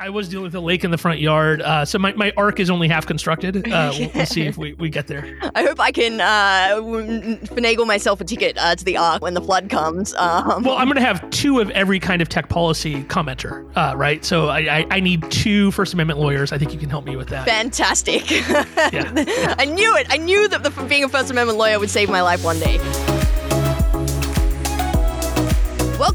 [0.00, 2.60] I was dealing with a lake in the front yard, uh, so my, my ark
[2.60, 3.70] is only half constructed.
[3.70, 5.36] Uh, we'll, we'll see if we, we get there.
[5.54, 6.80] I hope I can uh,
[7.48, 10.14] finagle myself a ticket uh, to the Ark when the flood comes.
[10.14, 13.96] Um, Well, I'm going to have two of every kind of tech policy commenter, uh,
[13.96, 14.24] right?
[14.24, 16.52] So I, I, I need two First Amendment lawyers.
[16.52, 17.46] I think you can help me with that.
[17.46, 18.22] fantastic.
[18.92, 19.54] Yeah.
[19.58, 20.06] I knew it.
[20.10, 22.78] I knew that the, being a First Amendment lawyer would save my life one day.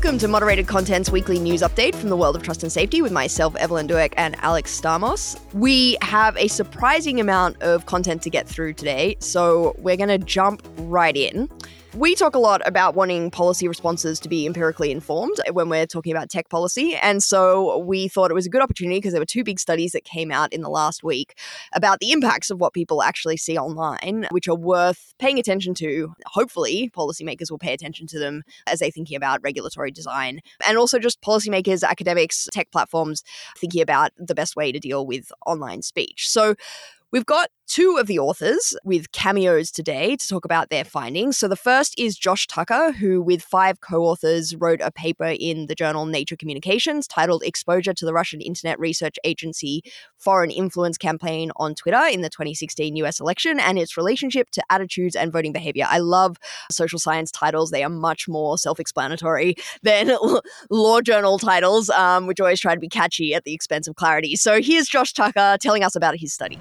[0.04, 3.14] Welcome to Moderated Content's weekly news update from the world of trust and safety with
[3.14, 5.40] myself, Evelyn Douek, and Alex Stamos.
[5.54, 10.18] We have a surprising amount of content to get through today, so we're going to
[10.18, 11.50] jump right in.
[11.96, 16.12] We talk a lot about wanting policy responses to be empirically informed when we're talking
[16.12, 16.96] about tech policy.
[16.96, 19.92] And so we thought it was a good opportunity because there were two big studies
[19.92, 21.38] that came out in the last week
[21.72, 26.16] about the impacts of what people actually see online, which are worth paying attention to.
[26.26, 30.40] Hopefully, policymakers will pay attention to them as they're thinking about regulatory design.
[30.66, 33.22] And also just policymakers, academics, tech platforms
[33.56, 36.28] thinking about the best way to deal with online speech.
[36.28, 36.56] So
[37.14, 41.38] We've got two of the authors with cameos today to talk about their findings.
[41.38, 45.68] So the first is Josh Tucker, who, with five co authors, wrote a paper in
[45.68, 49.84] the journal Nature Communications titled Exposure to the Russian Internet Research Agency
[50.18, 55.16] Foreign Influence Campaign on Twitter in the 2016 US election and its relationship to attitudes
[55.16, 55.86] and voting behavior.
[55.88, 56.38] I love
[56.72, 60.18] social science titles, they are much more self explanatory than
[60.72, 64.36] law journal titles, um, which always try to be catchy at the expense of clarity.
[64.36, 66.58] So here's Josh Tucker telling us about his study.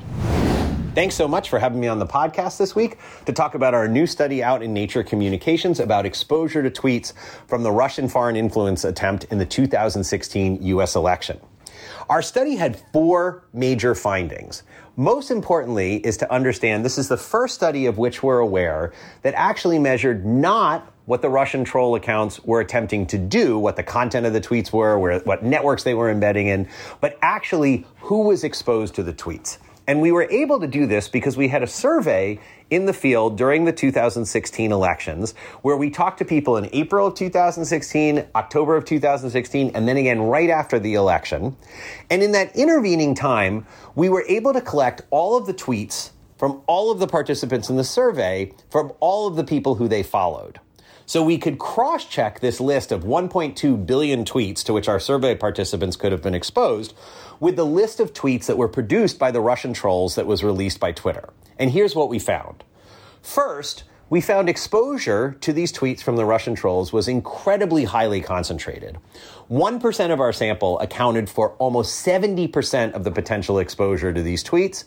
[0.95, 3.89] Thanks so much for having me on the podcast this week to talk about our
[3.89, 7.15] new study out in Nature Communications about exposure to tweets
[7.49, 11.41] from the Russian foreign influence attempt in the 2016 US election.
[12.11, 14.65] Our study had four major findings.
[14.95, 19.33] Most importantly is to understand this is the first study of which we're aware that
[19.35, 24.27] actually measured not what the Russian troll accounts were attempting to do, what the content
[24.27, 26.69] of the tweets were, where, what networks they were embedding in,
[27.01, 29.57] but actually who was exposed to the tweets.
[29.87, 32.39] And we were able to do this because we had a survey
[32.71, 37.15] in the field during the 2016 elections where we talked to people in April of
[37.15, 41.57] 2016, October of 2016, and then again right after the election.
[42.11, 46.63] And in that intervening time, we were able to collect all of the tweets from
[46.67, 50.61] all of the participants in the survey from all of the people who they followed.
[51.07, 55.35] So we could cross check this list of 1.2 billion tweets to which our survey
[55.35, 56.95] participants could have been exposed
[57.43, 60.79] with the list of tweets that were produced by the Russian trolls that was released
[60.79, 61.31] by Twitter.
[61.59, 62.63] And here's what we found.
[63.21, 68.97] First, we found exposure to these tweets from the Russian trolls was incredibly highly concentrated.
[69.51, 74.85] 1% of our sample accounted for almost 70% of the potential exposure to these tweets,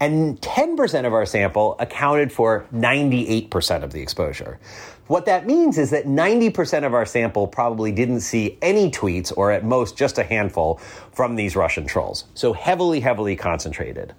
[0.00, 4.58] and 10% of our sample accounted for 98% of the exposure.
[5.06, 9.50] What that means is that 90% of our sample probably didn't see any tweets, or
[9.50, 10.76] at most just a handful,
[11.12, 12.24] from these Russian trolls.
[12.34, 14.14] So heavily, heavily concentrated.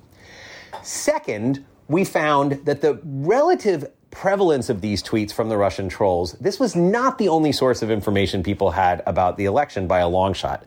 [0.84, 6.60] Second, we found that the relative prevalence of these tweets from the Russian trolls, this
[6.60, 10.34] was not the only source of information people had about the election by a long
[10.34, 10.64] shot.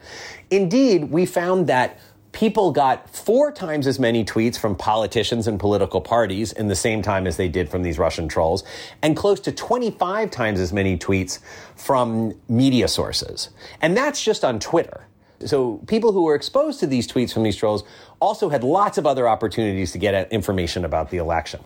[0.50, 1.98] Indeed, we found that
[2.32, 7.02] people got four times as many tweets from politicians and political parties in the same
[7.02, 8.64] time as they did from these Russian trolls,
[9.02, 11.38] and close to 25 times as many tweets
[11.76, 13.50] from media sources.
[13.80, 15.06] And that's just on Twitter.
[15.44, 17.84] So people who were exposed to these tweets from these trolls
[18.20, 21.60] also had lots of other opportunities to get information about the election.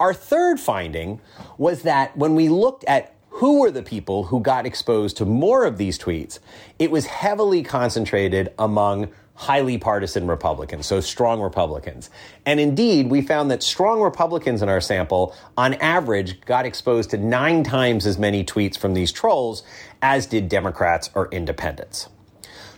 [0.00, 1.20] Our third finding
[1.56, 5.64] was that when we looked at who were the people who got exposed to more
[5.64, 6.40] of these tweets,
[6.78, 12.10] it was heavily concentrated among highly partisan Republicans, so strong Republicans.
[12.44, 17.18] And indeed, we found that strong Republicans in our sample, on average, got exposed to
[17.18, 19.62] nine times as many tweets from these trolls
[20.02, 22.08] as did Democrats or independents.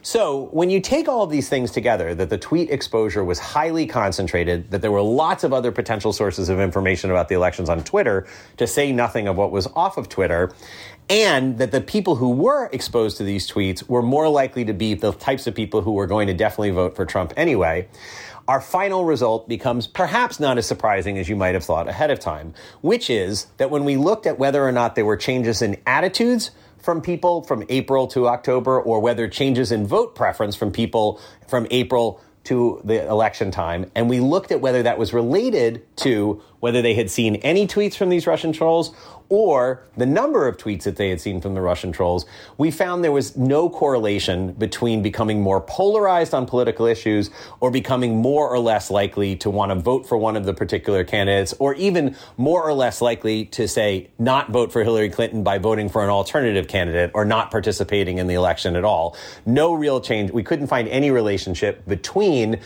[0.02, 3.86] So, when you take all of these things together, that the tweet exposure was highly
[3.86, 7.84] concentrated, that there were lots of other potential sources of information about the elections on
[7.84, 10.52] Twitter, to say nothing of what was off of Twitter,
[11.10, 14.94] and that the people who were exposed to these tweets were more likely to be
[14.94, 17.86] the types of people who were going to definitely vote for Trump anyway,
[18.48, 22.18] our final result becomes perhaps not as surprising as you might have thought ahead of
[22.18, 25.76] time, which is that when we looked at whether or not there were changes in
[25.86, 26.50] attitudes,
[26.80, 31.66] from people from April to October, or whether changes in vote preference from people from
[31.70, 33.90] April to the election time.
[33.94, 37.94] And we looked at whether that was related to whether they had seen any tweets
[37.96, 38.94] from these Russian trolls
[39.30, 42.26] or the number of tweets that they had seen from the Russian trolls,
[42.58, 47.30] we found there was no correlation between becoming more polarized on political issues
[47.60, 51.04] or becoming more or less likely to want to vote for one of the particular
[51.04, 55.58] candidates or even more or less likely to say not vote for Hillary Clinton by
[55.58, 59.16] voting for an alternative candidate or not participating in the election at all.
[59.46, 60.32] No real change.
[60.32, 62.58] We couldn't find any relationship between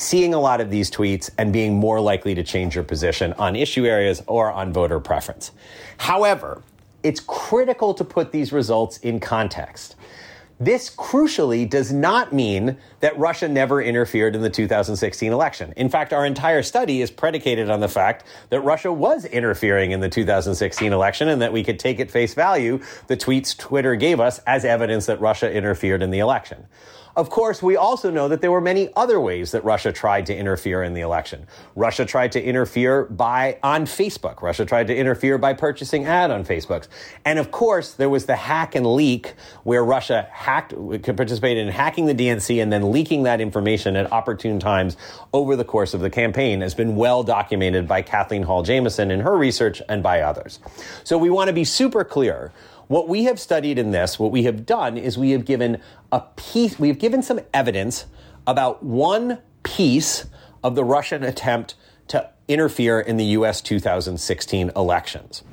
[0.00, 3.54] seeing a lot of these tweets and being more likely to change your position on
[3.54, 5.52] issue areas or on voter preference.
[5.98, 6.62] However,
[7.02, 9.96] it's critical to put these results in context.
[10.58, 15.72] This crucially does not mean that Russia never interfered in the 2016 election.
[15.74, 20.00] In fact, our entire study is predicated on the fact that Russia was interfering in
[20.00, 24.20] the 2016 election and that we could take at face value the tweets Twitter gave
[24.20, 26.66] us as evidence that Russia interfered in the election.
[27.16, 30.36] Of course, we also know that there were many other ways that Russia tried to
[30.36, 31.46] interfere in the election.
[31.74, 34.42] Russia tried to interfere by on Facebook.
[34.42, 36.86] Russia tried to interfere by purchasing ad on Facebook.
[37.24, 39.34] And of course, there was the hack and leak
[39.64, 40.72] where Russia hacked
[41.02, 44.96] participated in hacking the DNC and then leaking that information at opportune times
[45.32, 49.20] over the course of the campaign has been well documented by Kathleen Hall Jamieson in
[49.20, 50.60] her research and by others.
[51.04, 52.52] So we want to be super clear
[52.90, 56.22] what we have studied in this, what we have done is we have given a
[56.34, 58.06] piece, we have given some evidence
[58.48, 60.26] about one piece
[60.64, 61.76] of the Russian attempt
[62.08, 65.44] to interfere in the US 2016 elections.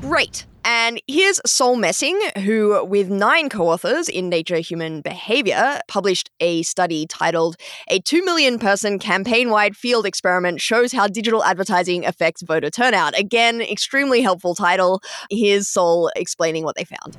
[0.00, 0.46] Great.
[0.72, 6.62] And here's Sol Messing, who, with nine co authors in Nature Human Behavior, published a
[6.62, 7.56] study titled
[7.88, 13.18] A 2 Million Person Campaign Wide Field Experiment Shows How Digital Advertising Affects Voter Turnout.
[13.18, 15.02] Again, extremely helpful title.
[15.28, 17.18] Here's Sol explaining what they found.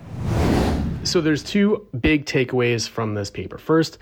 [1.06, 3.58] So, there's two big takeaways from this paper.
[3.58, 3.98] First,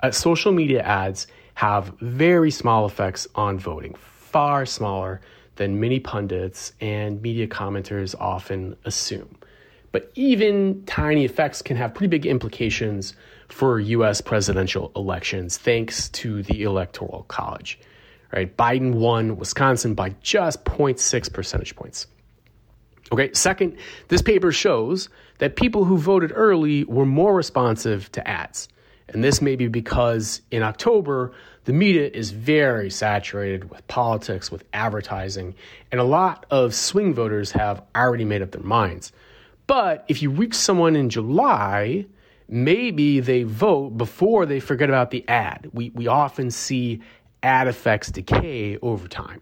[0.00, 1.26] uh, social media ads
[1.56, 5.20] have very small effects on voting, far smaller
[5.56, 9.36] than many pundits and media commenters often assume.
[9.92, 13.14] But even tiny effects can have pretty big implications
[13.48, 17.78] for US presidential elections thanks to the Electoral College.
[18.32, 18.54] Right?
[18.56, 22.06] Biden won Wisconsin by just 0.6 percentage points.
[23.12, 23.76] Okay, second,
[24.08, 25.08] this paper shows
[25.38, 28.68] that people who voted early were more responsive to ads.
[29.08, 31.32] And this may be because in October,
[31.66, 35.52] the media is very saturated with politics, with advertising,
[35.90, 39.10] and a lot of swing voters have already made up their minds.
[39.66, 42.06] But if you reach someone in July,
[42.48, 45.68] maybe they vote before they forget about the ad.
[45.72, 47.02] We, we often see
[47.42, 49.40] ad effects decay over time.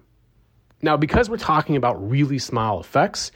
[0.81, 3.33] Now, because we're talking about really small effects,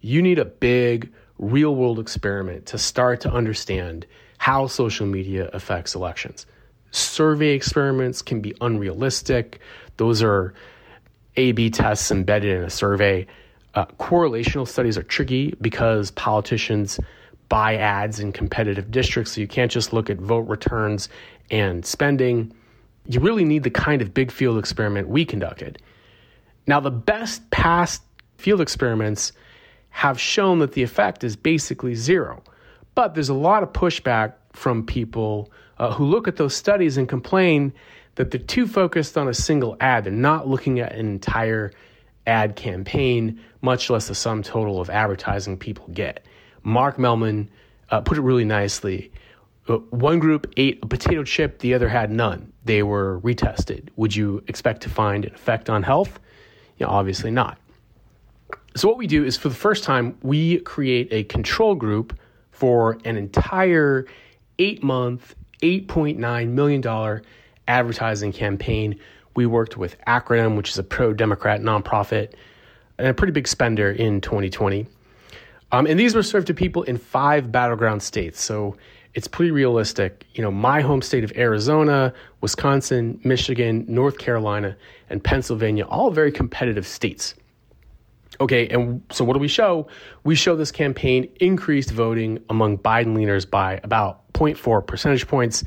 [0.00, 4.04] you need a big real world experiment to start to understand
[4.38, 6.44] how social media affects elections
[6.92, 9.60] survey experiments can be unrealistic.
[9.96, 10.54] Those are
[11.36, 13.26] A B tests embedded in a survey.
[13.74, 17.00] Uh, correlational studies are tricky because politicians
[17.48, 21.08] buy ads in competitive districts, so you can't just look at vote returns
[21.50, 22.52] and spending.
[23.06, 25.82] You really need the kind of big field experiment we conducted.
[26.66, 28.02] Now, the best past
[28.36, 29.32] field experiments
[29.90, 32.42] have shown that the effect is basically zero,
[32.94, 35.50] but there's a lot of pushback from people
[35.82, 37.72] uh, who look at those studies and complain
[38.14, 40.04] that they're too focused on a single ad.
[40.04, 41.72] They're not looking at an entire
[42.24, 46.24] ad campaign, much less the sum total of advertising people get.
[46.62, 47.48] Mark Mellman
[47.90, 49.10] uh, put it really nicely.
[49.68, 52.52] Uh, one group ate a potato chip, the other had none.
[52.64, 53.88] They were retested.
[53.96, 56.20] Would you expect to find an effect on health?
[56.78, 57.58] You know, obviously not.
[58.76, 62.16] So, what we do is for the first time, we create a control group
[62.52, 64.06] for an entire
[64.60, 67.22] eight month, $8.9 million
[67.68, 68.98] advertising campaign.
[69.34, 72.34] We worked with Acronym, which is a pro Democrat nonprofit,
[72.98, 74.86] and a pretty big spender in 2020.
[75.70, 78.42] Um, and these were served to people in five battleground states.
[78.42, 78.76] So
[79.14, 80.26] it's pretty realistic.
[80.34, 84.76] You know, my home state of Arizona, Wisconsin, Michigan, North Carolina,
[85.08, 87.34] and Pennsylvania, all very competitive states.
[88.40, 89.88] Okay, and so what do we show?
[90.24, 95.64] We show this campaign increased voting among Biden leaners by about 0.4 percentage points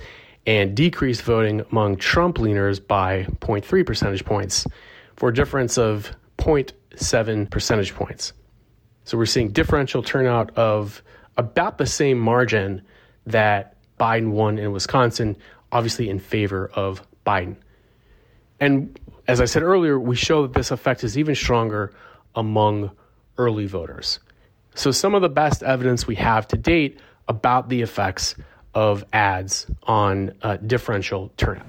[0.48, 4.68] and decreased voting among Trump leaners by 0.3 percentage points
[5.16, 8.34] for a difference of 0.7 percentage points.
[9.06, 11.04] So we're seeing differential turnout of
[11.38, 12.82] about the same margin
[13.28, 15.38] that Biden won in Wisconsin,
[15.72, 17.56] obviously in favor of Biden.
[18.60, 21.94] And as I said earlier, we show that this effect is even stronger
[22.36, 22.92] among
[23.38, 24.20] early voters.
[24.76, 28.36] So, some of the best evidence we have to date about the effects
[28.74, 31.66] of ads on uh, differential turnout.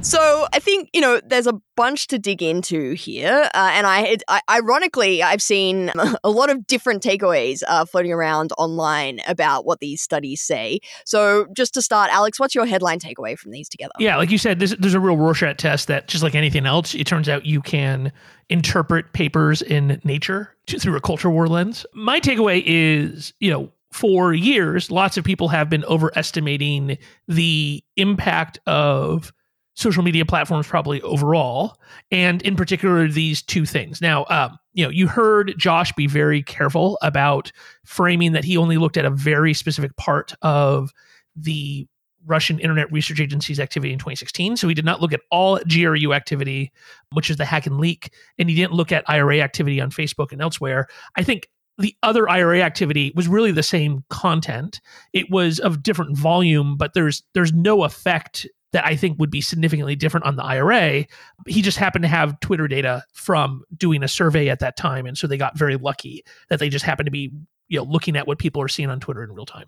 [0.00, 4.16] So I think you know there's a bunch to dig into here, uh, and I,
[4.28, 5.90] I, ironically I've seen
[6.24, 10.78] a lot of different takeaways uh, floating around online about what these studies say.
[11.04, 13.92] So just to start, Alex, what's your headline takeaway from these together?
[13.98, 16.94] Yeah, like you said, this, there's a real Rorschach test that just like anything else,
[16.94, 18.12] it turns out you can
[18.48, 21.84] interpret papers in Nature through a culture war lens.
[21.92, 28.60] My takeaway is, you know, for years, lots of people have been overestimating the impact
[28.66, 29.32] of
[29.78, 31.78] social media platforms probably overall
[32.10, 34.00] and in particular these two things.
[34.00, 37.52] Now um, you know you heard josh be very careful about
[37.84, 40.92] framing that he only looked at a very specific part of
[41.36, 41.86] the
[42.26, 46.12] russian internet research agency's activity in 2016 so he did not look at all gru
[46.12, 46.70] activity
[47.12, 50.32] which is the hack and leak and he didn't look at ira activity on facebook
[50.32, 50.88] and elsewhere.
[51.16, 54.80] I think the other IRA activity was really the same content.
[55.12, 59.40] It was of different volume, but there's there's no effect that I think would be
[59.40, 61.06] significantly different on the IRA.
[61.46, 65.16] He just happened to have Twitter data from doing a survey at that time, and
[65.16, 67.32] so they got very lucky that they just happened to be
[67.68, 69.66] you know looking at what people are seeing on Twitter in real time.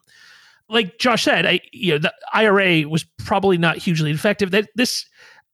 [0.69, 4.50] Like Josh said, I you know the IRA was probably not hugely effective.
[4.50, 5.07] That this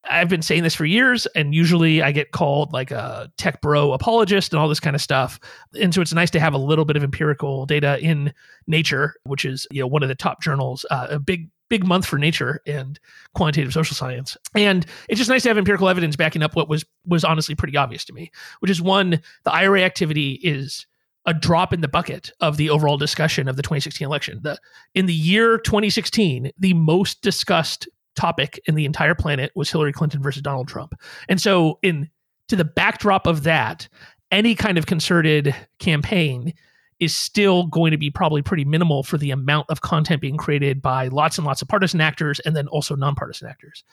[0.09, 3.93] I've been saying this for years, and usually I get called like a tech bro
[3.93, 5.41] apologist and all this kind of stuff.
[5.81, 8.33] And so it's nice to have a little bit of empirical data in
[8.67, 12.07] Nature, which is you know one of the top journals, uh, a big big month
[12.07, 12.99] for nature and
[13.35, 14.37] quantitative social science.
[14.55, 17.77] And it's just nice to have empirical evidence backing up what was was honestly pretty
[17.77, 18.31] obvious to me,
[18.61, 20.87] which is one, the IRA activity is
[21.27, 24.41] a drop in the bucket of the overall discussion of the 2016 election.
[24.43, 24.59] The
[24.95, 30.23] in the year 2016, the most discussed topic in the entire planet was Hillary Clinton
[30.23, 30.95] versus Donald Trump.
[31.29, 32.09] And so in
[32.49, 33.89] to the backdrop of that,
[34.31, 36.55] any kind of concerted campaign
[36.99, 40.81] is still going to be probably pretty minimal for the amount of content being created
[40.81, 43.85] by lots and lots of partisan actors and then also nonpartisan actors.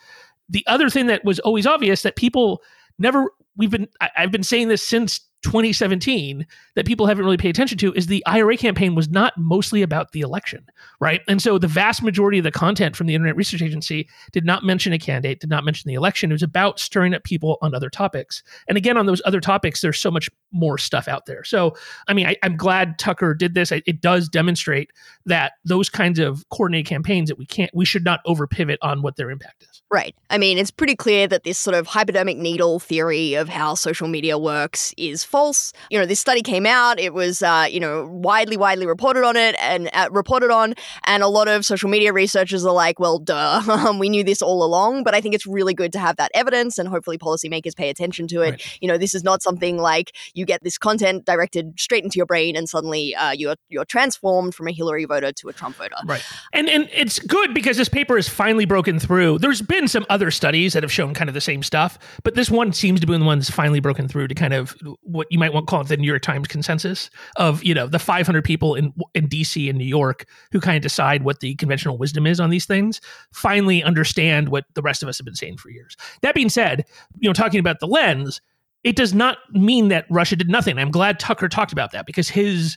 [0.48, 2.62] The other thing that was always obvious that people
[2.98, 7.78] never we've been I've been saying this since 2017 that people haven't really paid attention
[7.78, 10.66] to is the IRA campaign was not mostly about the election,
[11.00, 11.20] right?
[11.28, 14.64] And so the vast majority of the content from the Internet Research Agency did not
[14.64, 16.30] mention a candidate, did not mention the election.
[16.30, 18.42] It was about stirring up people on other topics.
[18.68, 21.44] And again, on those other topics, there's so much more stuff out there.
[21.44, 21.76] So,
[22.08, 23.70] I mean, I, am glad Tucker did this.
[23.70, 24.90] It does demonstrate
[25.26, 29.02] that those kinds of coordinated campaigns that we can't, we should not over pivot on
[29.02, 29.82] what their impact is.
[29.90, 30.14] Right.
[30.30, 34.08] I mean, it's pretty clear that this sort of hypodermic needle theory of how social
[34.08, 35.72] media works is false.
[35.90, 37.00] You know, this study came out.
[37.00, 40.74] It was, uh, you know, widely, widely reported on it and uh, reported on.
[41.08, 44.62] And a lot of social media researchers are like, well, duh, we knew this all
[44.62, 45.02] along.
[45.02, 48.28] But I think it's really good to have that evidence and hopefully policymakers pay attention
[48.28, 48.50] to it.
[48.50, 48.78] Right.
[48.80, 52.26] You know, this is not something like you get this content directed straight into your
[52.26, 55.96] brain and suddenly uh, you're you're transformed from a Hillary voter to a Trump voter.
[56.04, 56.22] Right.
[56.52, 59.40] And and it's good because this paper is finally broken through.
[59.40, 62.52] There's been some other studies that have shown kind of the same stuff, but this
[62.52, 64.76] one seems to be the one that's finally broken through to kind of
[65.24, 67.86] what you might want to call it the New York Times consensus of you know
[67.86, 71.54] the 500 people in in DC and New York who kind of decide what the
[71.56, 73.00] conventional wisdom is on these things.
[73.32, 75.96] Finally, understand what the rest of us have been saying for years.
[76.22, 76.84] That being said,
[77.18, 78.40] you know, talking about the lens.
[78.82, 80.78] It does not mean that Russia did nothing.
[80.78, 82.76] I'm glad Tucker talked about that because his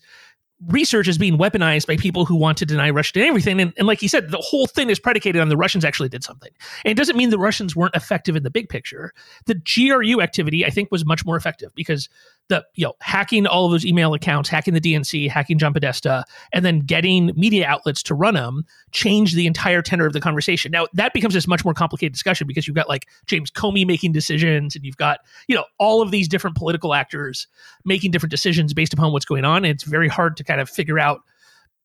[0.68, 3.62] research is being weaponized by people who want to deny Russia did everything.
[3.62, 6.24] And, and, like he said, the whole thing is predicated on the Russians actually did
[6.24, 6.52] something.
[6.84, 9.14] And it doesn't mean the Russians weren't effective in the big picture.
[9.46, 12.10] The GRU activity, I think, was much more effective because
[12.50, 16.24] the you know hacking all of those email accounts, hacking the DNC, hacking John Podesta,
[16.54, 20.72] and then getting media outlets to run them changed the entire tenor of the conversation.
[20.72, 24.14] Now that becomes this much more complicated discussion because you've got like James Comey making
[24.14, 27.48] decisions, and you've got you know all of these different political actors
[27.86, 29.58] making different decisions based upon what's going on.
[29.58, 31.22] And it's very hard to kind of figure out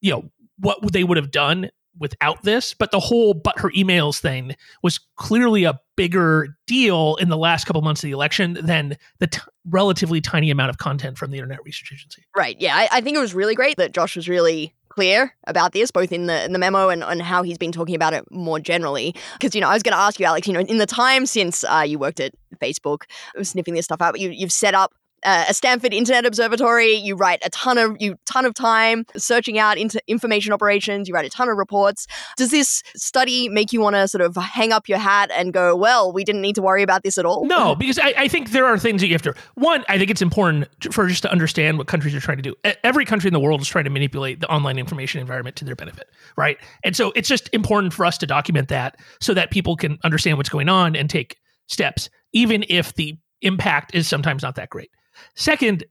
[0.00, 4.20] you know what they would have done without this, but the whole but her emails
[4.20, 8.96] thing was clearly a bigger deal in the last couple months of the election than
[9.18, 12.24] the t- relatively tiny amount of content from the Internet Research Agency.
[12.36, 12.56] Right.
[12.58, 15.90] Yeah, I, I think it was really great that Josh was really clear about this,
[15.90, 18.60] both in the in the memo and, on how he's been talking about it more
[18.60, 19.14] generally.
[19.34, 20.46] Because you know, I was going to ask you, Alex.
[20.46, 23.04] You know, in the time since uh, you worked at Facebook,
[23.42, 24.92] sniffing this stuff out, you, you've set up
[25.24, 26.94] uh, a Stanford Internet Observatory.
[26.94, 31.08] You write a ton of you ton of time searching out into information operations.
[31.08, 32.06] You write a ton of reports.
[32.36, 35.76] Does this study make you want to sort of hang up your hat and go,
[35.76, 37.44] well, we didn't need to worry about this at all?
[37.46, 39.34] No, because I, I think there are things that you have to.
[39.54, 42.54] One, I think it's important for just to understand what countries are trying to do.
[42.82, 45.76] Every country in the world is trying to manipulate the online information environment to their
[45.76, 46.58] benefit, right?
[46.84, 50.36] And so it's just important for us to document that so that people can understand
[50.36, 51.36] what's going on and take
[51.68, 54.90] steps, even if the impact is sometimes not that great.
[55.34, 55.84] Second,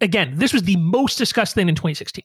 [0.00, 2.24] again, this was the most discussed thing in 2016.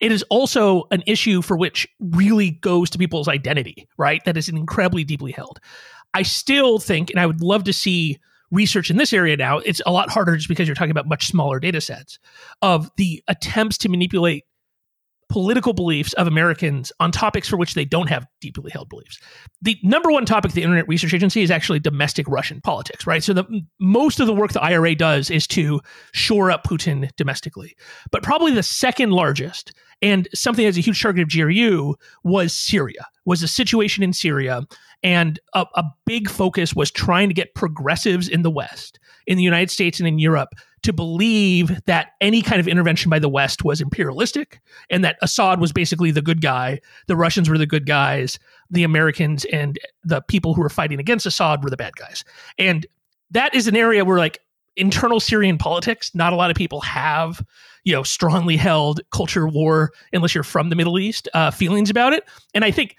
[0.00, 4.24] It is also an issue for which really goes to people's identity, right?
[4.24, 5.60] That is incredibly deeply held.
[6.14, 8.18] I still think, and I would love to see
[8.50, 9.58] research in this area now.
[9.58, 12.18] It's a lot harder just because you're talking about much smaller data sets
[12.60, 14.44] of the attempts to manipulate
[15.28, 19.18] political beliefs of Americans on topics for which they don't have deeply held beliefs.
[19.62, 23.22] The number one topic the Internet Research Agency is actually domestic Russian politics, right?
[23.22, 23.44] So the
[23.80, 25.80] most of the work the IRA does is to
[26.12, 27.74] shore up Putin domestically.
[28.10, 33.06] But probably the second largest and something as a huge target of GRU was Syria,
[33.24, 34.62] was the situation in Syria.
[35.02, 39.44] And a, a big focus was trying to get progressives in the West, in the
[39.44, 40.50] United States and in Europe
[40.82, 44.60] to believe that any kind of intervention by the West was imperialistic
[44.90, 48.38] and that Assad was basically the good guy, the Russians were the good guys,
[48.70, 52.24] the Americans and the people who were fighting against Assad were the bad guys.
[52.58, 52.86] And
[53.30, 54.40] that is an area where like
[54.76, 57.44] internal Syrian politics, not a lot of people have,
[57.84, 62.12] you know, strongly held culture war unless you're from the Middle East, uh, feelings about
[62.12, 62.24] it.
[62.54, 62.96] And I think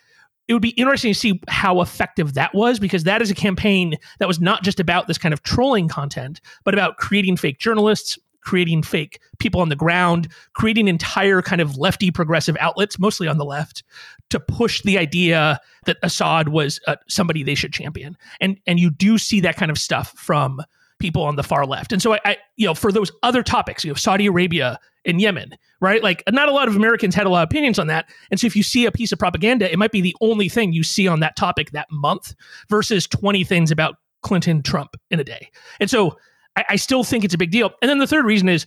[0.47, 3.95] it would be interesting to see how effective that was because that is a campaign
[4.19, 8.19] that was not just about this kind of trolling content, but about creating fake journalists,
[8.41, 13.37] creating fake people on the ground, creating entire kind of lefty progressive outlets, mostly on
[13.37, 13.83] the left,
[14.29, 18.17] to push the idea that Assad was uh, somebody they should champion.
[18.41, 20.61] And and you do see that kind of stuff from
[20.99, 21.91] people on the far left.
[21.91, 25.19] And so I, I, you know, for those other topics, you have Saudi Arabia and
[25.19, 26.01] Yemen, right?
[26.01, 28.09] Like not a lot of Americans had a lot of opinions on that.
[28.31, 30.73] And so if you see a piece of propaganda, it might be the only thing
[30.73, 32.35] you see on that topic that month
[32.69, 35.49] versus 20 things about Clinton, Trump in a day.
[35.79, 36.17] And so
[36.55, 37.71] I, I still think it's a big deal.
[37.81, 38.65] And then the third reason is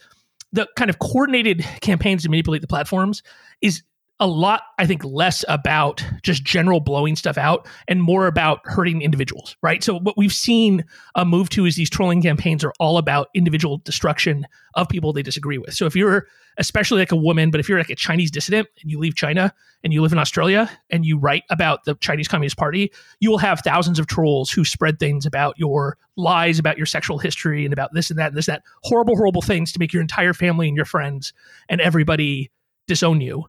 [0.53, 3.23] the kind of coordinated campaigns to manipulate the platforms
[3.61, 3.83] is
[4.19, 9.03] a lot, I think, less about just general blowing stuff out and more about hurting
[9.03, 9.85] individuals, right?
[9.85, 13.79] So, what we've seen a move to is these trolling campaigns are all about individual
[13.79, 15.75] destruction of people they disagree with.
[15.75, 16.27] So, if you're
[16.59, 19.53] especially like a woman, but if you're like a Chinese dissident and you leave China
[19.85, 23.39] and you live in Australia and you write about the Chinese Communist Party, you will
[23.39, 27.75] have thousands of trolls who spread things about your lies, about your sexual history, and
[27.75, 30.69] about this and that and this, that horrible, horrible things to make your entire family
[30.69, 31.35] and your friends
[31.69, 32.51] and everybody
[32.87, 33.45] disown you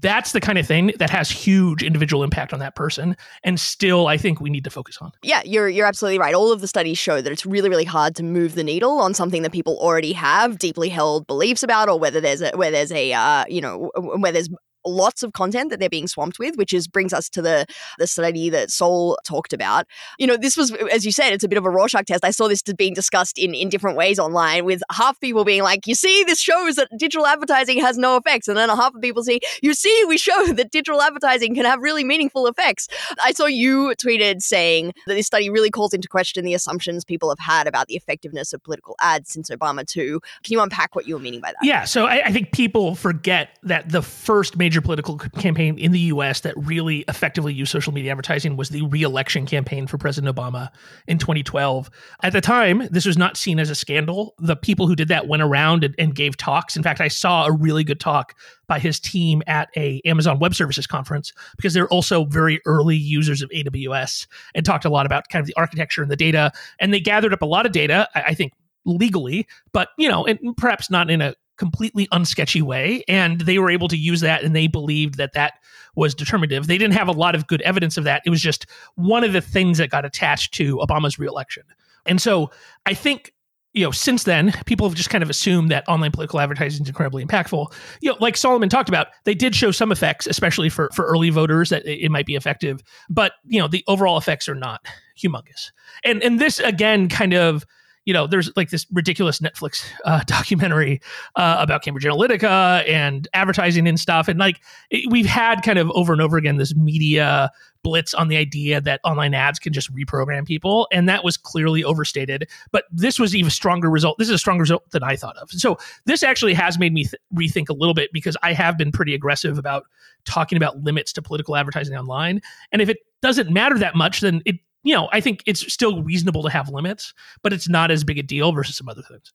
[0.00, 4.06] that's the kind of thing that has huge individual impact on that person and still
[4.06, 5.12] i think we need to focus on.
[5.22, 6.34] Yeah you're you're absolutely right.
[6.34, 9.14] All of the studies show that it's really really hard to move the needle on
[9.14, 12.92] something that people already have deeply held beliefs about or whether there's a where there's
[12.92, 14.48] a uh, you know where there's
[14.84, 17.66] lots of content that they're being swamped with, which is brings us to the
[17.98, 19.86] the study that Sol talked about.
[20.18, 22.24] You know, this was as you said, it's a bit of a Rorschach test.
[22.24, 25.86] I saw this being discussed in in different ways online, with half people being like,
[25.86, 29.00] "You see, this shows that digital advertising has no effects," and then a half of
[29.00, 32.88] people say, "You see, we show that digital advertising can have really meaningful effects."
[33.22, 37.28] I saw you tweeted saying that this study really calls into question the assumptions people
[37.28, 40.20] have had about the effectiveness of political ads since Obama too.
[40.44, 41.58] Can you unpack what you were meaning by that?
[41.62, 45.90] Yeah, so I, I think people forget that the first major major political campaign in
[45.90, 50.32] the US that really effectively used social media advertising was the re-election campaign for President
[50.32, 50.68] Obama
[51.08, 51.90] in 2012.
[52.22, 54.32] At the time, this was not seen as a scandal.
[54.38, 56.76] The people who did that went around and, and gave talks.
[56.76, 58.36] In fact, I saw a really good talk
[58.68, 63.42] by his team at a Amazon Web Services conference because they're also very early users
[63.42, 66.52] of AWS and talked a lot about kind of the architecture and the data.
[66.78, 68.52] And they gathered up a lot of data, I, I think
[68.84, 73.70] legally, but you know, and perhaps not in a completely unsketchy way and they were
[73.70, 75.60] able to use that and they believed that that
[75.94, 76.66] was determinative.
[76.66, 78.22] They didn't have a lot of good evidence of that.
[78.24, 81.62] It was just one of the things that got attached to obama's reelection.
[82.06, 82.50] And so
[82.86, 83.34] i think
[83.74, 86.88] you know since then people have just kind of assumed that online political advertising is
[86.88, 87.72] incredibly impactful.
[88.00, 91.28] You know like solomon talked about they did show some effects especially for for early
[91.28, 94.86] voters that it might be effective but you know the overall effects are not
[95.22, 95.72] humongous.
[96.04, 97.64] And and this again kind of
[98.06, 101.00] you know, there's like this ridiculous Netflix uh, documentary
[101.36, 104.28] uh, about Cambridge Analytica and advertising and stuff.
[104.28, 104.60] And like
[104.90, 107.50] it, we've had kind of over and over again this media
[107.82, 110.86] blitz on the idea that online ads can just reprogram people.
[110.92, 112.48] And that was clearly overstated.
[112.72, 114.18] But this was even stronger result.
[114.18, 115.50] This is a stronger result than I thought of.
[115.50, 118.92] So this actually has made me th- rethink a little bit because I have been
[118.92, 119.84] pretty aggressive about
[120.24, 122.42] talking about limits to political advertising online.
[122.72, 126.02] And if it doesn't matter that much, then it you know, I think it's still
[126.02, 129.32] reasonable to have limits, but it's not as big a deal versus some other things.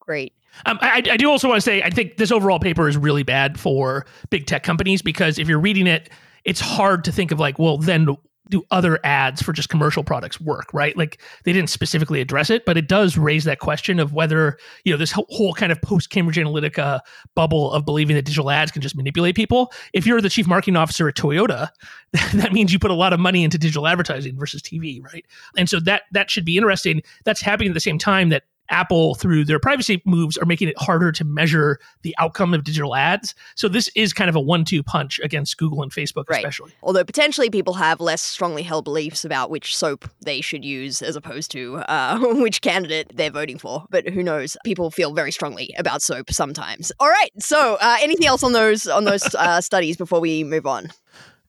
[0.00, 0.32] Great.
[0.66, 3.22] Um, I, I do also want to say I think this overall paper is really
[3.22, 6.08] bad for big tech companies because if you're reading it,
[6.44, 8.16] it's hard to think of like, well, then
[8.48, 10.96] do other ads for just commercial products work, right?
[10.96, 14.92] Like they didn't specifically address it, but it does raise that question of whether, you
[14.92, 17.00] know, this whole kind of post Cambridge Analytica
[17.34, 19.72] bubble of believing that digital ads can just manipulate people.
[19.92, 21.68] If you're the chief marketing officer at Toyota,
[22.34, 25.26] that means you put a lot of money into digital advertising versus TV, right?
[25.56, 27.02] And so that that should be interesting.
[27.24, 30.78] That's happening at the same time that Apple, through their privacy moves, are making it
[30.78, 33.34] harder to measure the outcome of digital ads.
[33.54, 36.38] So this is kind of a one-two punch against Google and Facebook, Right.
[36.38, 36.72] especially.
[36.82, 41.16] Although potentially people have less strongly held beliefs about which soap they should use as
[41.16, 43.84] opposed to uh, which candidate they're voting for.
[43.90, 44.56] But who knows?
[44.64, 46.92] People feel very strongly about soap sometimes.
[47.00, 47.30] All right.
[47.38, 50.88] So uh, anything else on those on those uh, studies before we move on?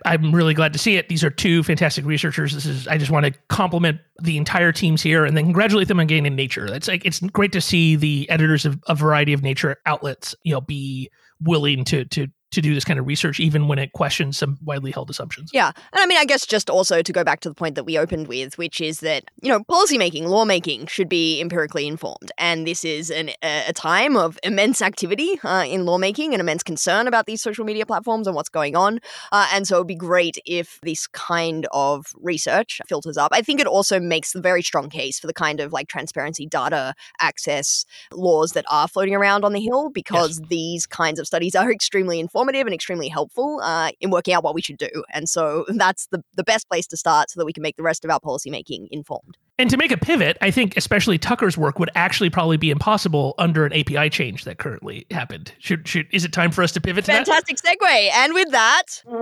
[0.06, 1.10] I'm really glad to see it.
[1.10, 2.54] These are two fantastic researchers.
[2.54, 6.00] This is I just want to compliment the entire teams here and then congratulate them
[6.00, 6.66] on getting in Nature.
[6.74, 10.54] It's like it's great to see the editors of a variety of Nature outlets, you
[10.54, 11.10] know, be
[11.42, 14.92] willing to to to do this kind of research, even when it questions some widely
[14.92, 15.52] held assumptions.
[15.54, 15.68] Yeah.
[15.68, 17.98] And I mean, I guess just also to go back to the point that we
[17.98, 22.32] opened with, which is that, you know, policymaking, lawmaking should be empirically informed.
[22.38, 27.08] And this is an, a, time of immense activity uh, in lawmaking and immense concern
[27.08, 29.00] about these social media platforms and what's going on.
[29.32, 33.32] Uh, and so it would be great if this kind of research filters up.
[33.34, 36.46] I think it also makes the very strong case for the kind of like transparency
[36.46, 41.56] data access laws that are floating around on the Hill because these kinds of studies
[41.56, 44.89] are extremely informative and extremely helpful uh, in working out what we should do.
[45.13, 47.84] And so that's the, the best place to start so that we can make the
[47.84, 49.38] rest of our policymaking informed.
[49.58, 53.36] And to make a pivot, I think especially Tucker's work would actually probably be impossible
[53.38, 55.52] under an API change that currently happened.
[55.60, 57.28] Should should is it time for us to pivot to that?
[57.28, 58.10] Fantastic segue.
[58.13, 59.21] And with that, all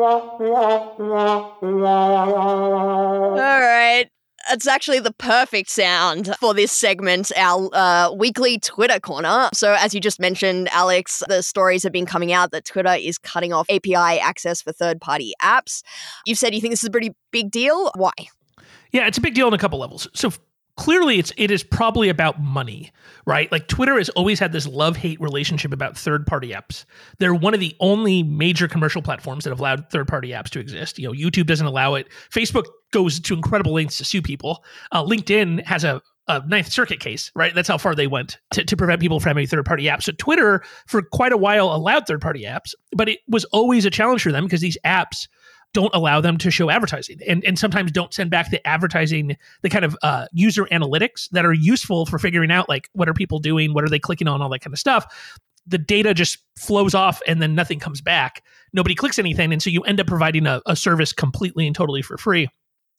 [3.39, 4.05] right.
[4.49, 9.49] It's actually the perfect sound for this segment, our uh, weekly Twitter corner.
[9.53, 13.17] So, as you just mentioned, Alex, the stories have been coming out that Twitter is
[13.17, 15.81] cutting off API access for third party apps.
[16.25, 17.91] You've said you think this is a pretty big deal.
[17.95, 18.11] Why?
[18.91, 20.07] Yeah, it's a big deal on a couple levels.
[20.13, 20.31] So
[20.77, 22.91] clearly it's it is probably about money,
[23.25, 23.51] right?
[23.51, 26.85] Like Twitter has always had this love-hate relationship about third-party apps.
[27.19, 30.97] They're one of the only major commercial platforms that have allowed third-party apps to exist.
[30.97, 32.07] You know, YouTube doesn't allow it.
[32.31, 34.63] Facebook goes to incredible lengths to sue people.
[34.91, 37.55] Uh, LinkedIn has a a Ninth Circuit case, right?
[37.55, 40.03] That's how far they went to, to prevent people from having third party apps.
[40.03, 43.89] So Twitter, for quite a while, allowed third party apps, but it was always a
[43.89, 45.29] challenge for them because these apps
[45.73, 49.69] don't allow them to show advertising and, and sometimes don't send back the advertising, the
[49.69, 53.39] kind of uh, user analytics that are useful for figuring out like what are people
[53.39, 55.05] doing, what are they clicking on, all that kind of stuff.
[55.67, 58.43] The data just flows off and then nothing comes back.
[58.73, 59.51] Nobody clicks anything.
[59.51, 62.47] And so you end up providing a, a service completely and totally for free.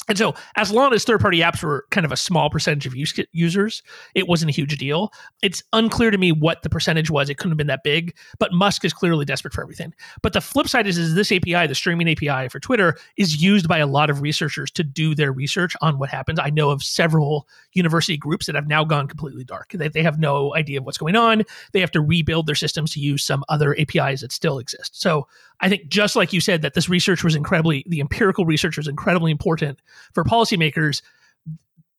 [0.09, 2.97] And so, as long as third party apps were kind of a small percentage of
[2.97, 3.83] use- users,
[4.15, 5.13] it wasn't a huge deal.
[5.43, 7.29] It's unclear to me what the percentage was.
[7.29, 9.95] It couldn't have been that big, but Musk is clearly desperate for everything.
[10.23, 13.69] But the flip side is, is this API, the streaming API for Twitter, is used
[13.69, 16.39] by a lot of researchers to do their research on what happens.
[16.39, 19.73] I know of several university groups that have now gone completely dark.
[19.73, 21.45] They, they have no idea of what's going on.
[21.73, 25.01] They have to rebuild their systems to use some other APIs that still exist.
[25.01, 25.27] So,
[25.61, 28.89] I think just like you said, that this research was incredibly, the empirical research was
[28.89, 29.81] incredibly important
[30.15, 31.03] for policymakers.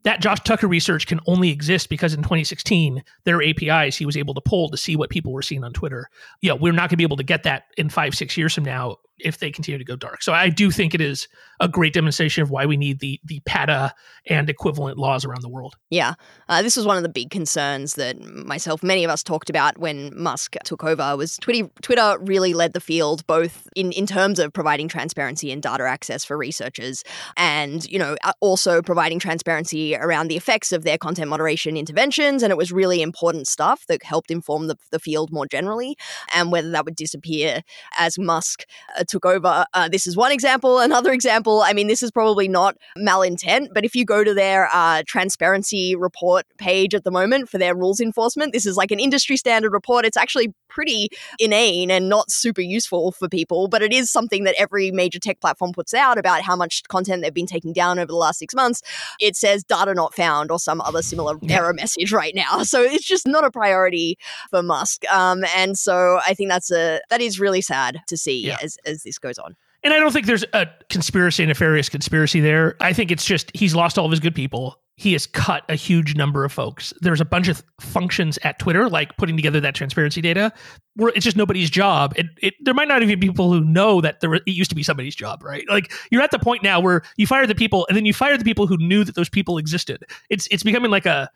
[0.03, 4.15] That Josh Tucker research can only exist because in 2016, there are APIs he was
[4.15, 6.09] able to pull to see what people were seeing on Twitter.
[6.41, 8.63] Yeah, we're not going to be able to get that in five, six years from
[8.63, 10.21] now if they continue to go dark.
[10.21, 11.27] So I do think it is
[11.59, 13.93] a great demonstration of why we need the the PATA
[14.27, 15.75] and equivalent laws around the world.
[15.89, 16.13] Yeah,
[16.47, 19.77] uh, this was one of the big concerns that myself, many of us talked about
[19.77, 21.17] when Musk took over.
[21.17, 25.61] Was Twitter, Twitter really led the field both in in terms of providing transparency and
[25.61, 27.03] data access for researchers,
[27.35, 32.43] and you know also providing transparency around the effects of their content moderation interventions.
[32.43, 35.97] And it was really important stuff that helped inform the, the field more generally,
[36.33, 37.61] and whether that would disappear
[37.97, 38.65] as Musk
[38.97, 39.65] uh, took over.
[39.73, 40.79] Uh, this is one example.
[40.79, 44.69] Another example, I mean, this is probably not malintent, but if you go to their
[44.71, 48.99] uh, transparency report page at the moment for their rules enforcement, this is like an
[48.99, 50.05] industry standard report.
[50.05, 54.55] It's actually pretty inane and not super useful for people, but it is something that
[54.57, 58.07] every major tech platform puts out about how much content they've been taking down over
[58.07, 58.81] the last six months.
[59.19, 61.57] It says data not found or some other similar Yeah.
[61.57, 62.63] error message right now.
[62.69, 64.17] So it's just not a priority
[64.51, 65.03] for Musk.
[65.11, 68.57] Um, and so I think that's a that is really sad to see Yeah.
[68.61, 69.55] as as this goes on.
[69.83, 72.75] And I don't think there's a conspiracy, nefarious conspiracy there.
[72.81, 74.77] I think it's just he's lost all of his good people.
[74.99, 76.93] He has cut a huge number of folks.
[76.99, 80.51] There's a bunch of functions at Twitter, like putting together that transparency data,
[80.97, 82.13] where it's just nobody's job.
[82.17, 84.75] It, it there might not even be people who know that there, it used to
[84.75, 85.63] be somebody's job, right?
[85.69, 88.37] Like you're at the point now where you fire the people, and then you fire
[88.37, 90.03] the people who knew that those people existed.
[90.29, 91.31] It's it's becoming like a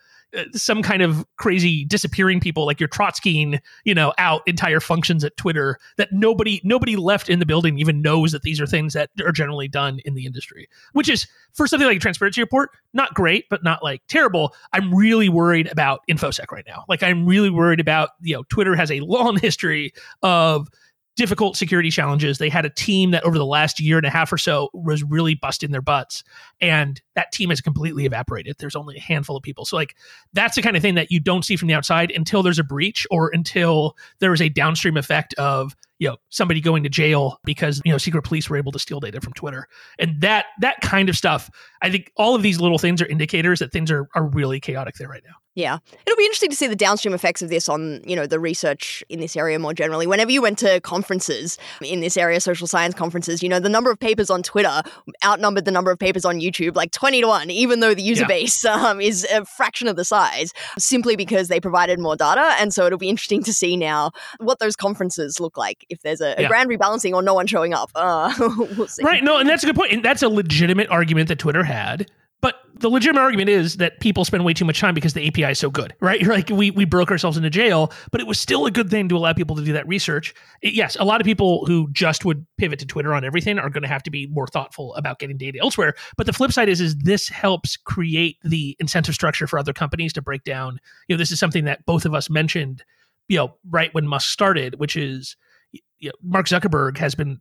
[0.54, 5.36] some kind of crazy disappearing people like you're Trotskying, you know, out entire functions at
[5.38, 9.10] Twitter that nobody nobody left in the building even knows that these are things that
[9.24, 10.68] are generally done in the industry.
[10.94, 14.56] Which is for something like a transparency report, not great, but not like terrible.
[14.74, 16.86] I'm really worried about InfoSec right now.
[16.90, 20.68] Like I'm really worried about, you know, Twitter has a long history of
[21.16, 22.38] difficult security challenges.
[22.38, 25.04] They had a team that over the last year and a half or so was
[25.04, 26.24] really busting their butts.
[26.64, 28.56] And that team has completely evaporated.
[28.58, 29.66] There's only a handful of people.
[29.66, 29.96] So, like,
[30.32, 32.64] that's the kind of thing that you don't see from the outside until there's a
[32.64, 37.38] breach or until there is a downstream effect of, you know, somebody going to jail
[37.44, 39.68] because, you know, secret police were able to steal data from Twitter.
[40.00, 41.50] And that that kind of stuff,
[41.82, 44.96] I think all of these little things are indicators that things are, are really chaotic
[44.96, 45.36] there right now.
[45.56, 45.78] Yeah.
[46.08, 49.04] It'll be interesting to see the downstream effects of this on, you know, the research
[49.08, 50.08] in this area more generally.
[50.08, 53.92] Whenever you went to conferences in this area, social science conferences, you know, the number
[53.92, 54.82] of papers on Twitter
[55.24, 58.22] outnumbered the number of papers on YouTube like 20 to 1, even though the user
[58.24, 58.28] Yeah.
[58.28, 62.56] base um, is a fraction of the size, simply because they provided more data.
[62.60, 66.22] And so it'll be interesting to see now what those conferences look like if there's
[66.22, 66.48] a, a Yeah.
[66.48, 67.90] grand rebalancing or no one showing up.
[68.04, 68.34] Uh,
[68.78, 69.04] we'll see.
[69.04, 69.24] Right.
[69.24, 69.92] No, and that's a good point.
[69.94, 72.10] And that's a legitimate argument that Twitter had.
[72.44, 75.52] But the legitimate argument is that people spend way too much time because the API
[75.52, 76.20] is so good, right?
[76.20, 79.08] You're like, we, we broke ourselves into jail, but it was still a good thing
[79.08, 80.34] to allow people to do that research.
[80.62, 83.70] It- yes, a lot of people who just would pivot to Twitter on everything are
[83.70, 85.94] going to have to be more thoughtful about getting data elsewhere.
[86.18, 90.12] But the flip side is, is this helps create the incentive structure for other companies
[90.12, 90.82] to break down.
[91.08, 92.84] You know, this is something that both of us mentioned,
[93.30, 95.38] you know, right when Musk started, which is,
[95.72, 97.40] you know, Mark Zuckerberg has been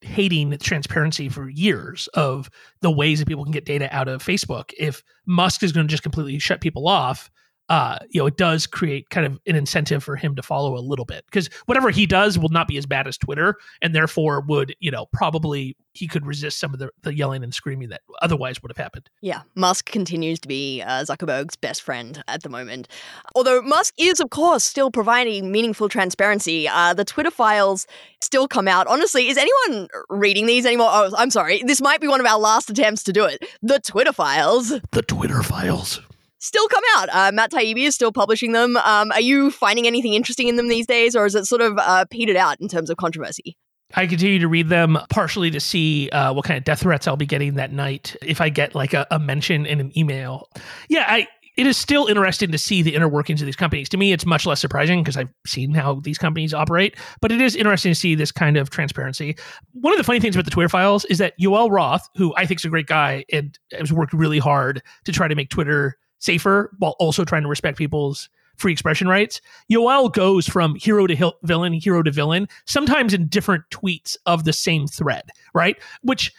[0.00, 4.72] hating transparency for years of the ways that people can get data out of Facebook.
[4.78, 7.30] If Musk is going to just completely shut people off,
[7.68, 10.80] uh, you know, it does create kind of an incentive for him to follow a
[10.80, 14.40] little bit because whatever he does will not be as bad as Twitter, and therefore
[14.40, 18.02] would, you know, probably he could resist some of the, the yelling and screaming that
[18.22, 19.10] otherwise would have happened.
[19.20, 22.88] Yeah, Musk continues to be uh, Zuckerberg's best friend at the moment.
[23.34, 26.68] Although Musk is, of course, still providing meaningful transparency.
[26.68, 27.86] Uh, the Twitter files
[28.22, 28.86] still come out.
[28.86, 30.88] Honestly, is anyone reading these anymore?
[30.90, 31.62] Oh, I'm sorry.
[31.64, 33.42] This might be one of our last attempts to do it.
[33.60, 36.00] The Twitter files The Twitter files.
[36.38, 37.08] Still come out.
[37.12, 38.76] Uh, Matt Taibbi is still publishing them.
[38.78, 41.78] Um, are you finding anything interesting in them these days, or is it sort of
[41.78, 43.56] uh, petered out in terms of controversy?
[43.94, 47.16] I continue to read them partially to see uh, what kind of death threats I'll
[47.16, 50.50] be getting that night if I get like a, a mention in an email.
[50.88, 53.88] Yeah, I it is still interesting to see the inner workings of these companies.
[53.88, 57.40] To me, it's much less surprising because I've seen how these companies operate, but it
[57.40, 59.36] is interesting to see this kind of transparency.
[59.72, 62.46] One of the funny things about the Twitter files is that Yoel Roth, who I
[62.46, 65.96] think is a great guy and has worked really hard to try to make Twitter
[66.18, 69.40] safer while also trying to respect people's free expression rights.
[69.70, 74.44] Yoel goes from hero to hil- villain, hero to villain, sometimes in different tweets of
[74.44, 75.76] the same thread, right?
[76.02, 76.32] Which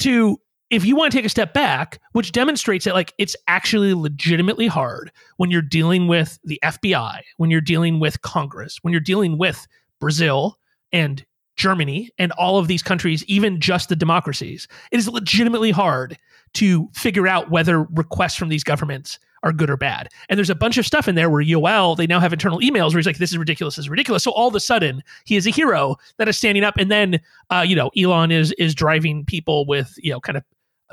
[0.00, 3.94] to if you want to take a step back, which demonstrates that like it's actually
[3.94, 9.00] legitimately hard when you're dealing with the FBI, when you're dealing with Congress, when you're
[9.00, 9.66] dealing with
[10.00, 10.58] Brazil
[10.92, 11.24] and
[11.56, 16.16] Germany and all of these countries, even just the democracies, it is legitimately hard
[16.54, 20.08] to figure out whether requests from these governments are good or bad.
[20.28, 22.90] And there's a bunch of stuff in there where Yoel, they now have internal emails
[22.90, 24.24] where he's like, this is ridiculous, this is ridiculous.
[24.24, 26.76] So all of a sudden, he is a hero that is standing up.
[26.78, 30.44] And then, uh, you know, Elon is is driving people with, you know, kind of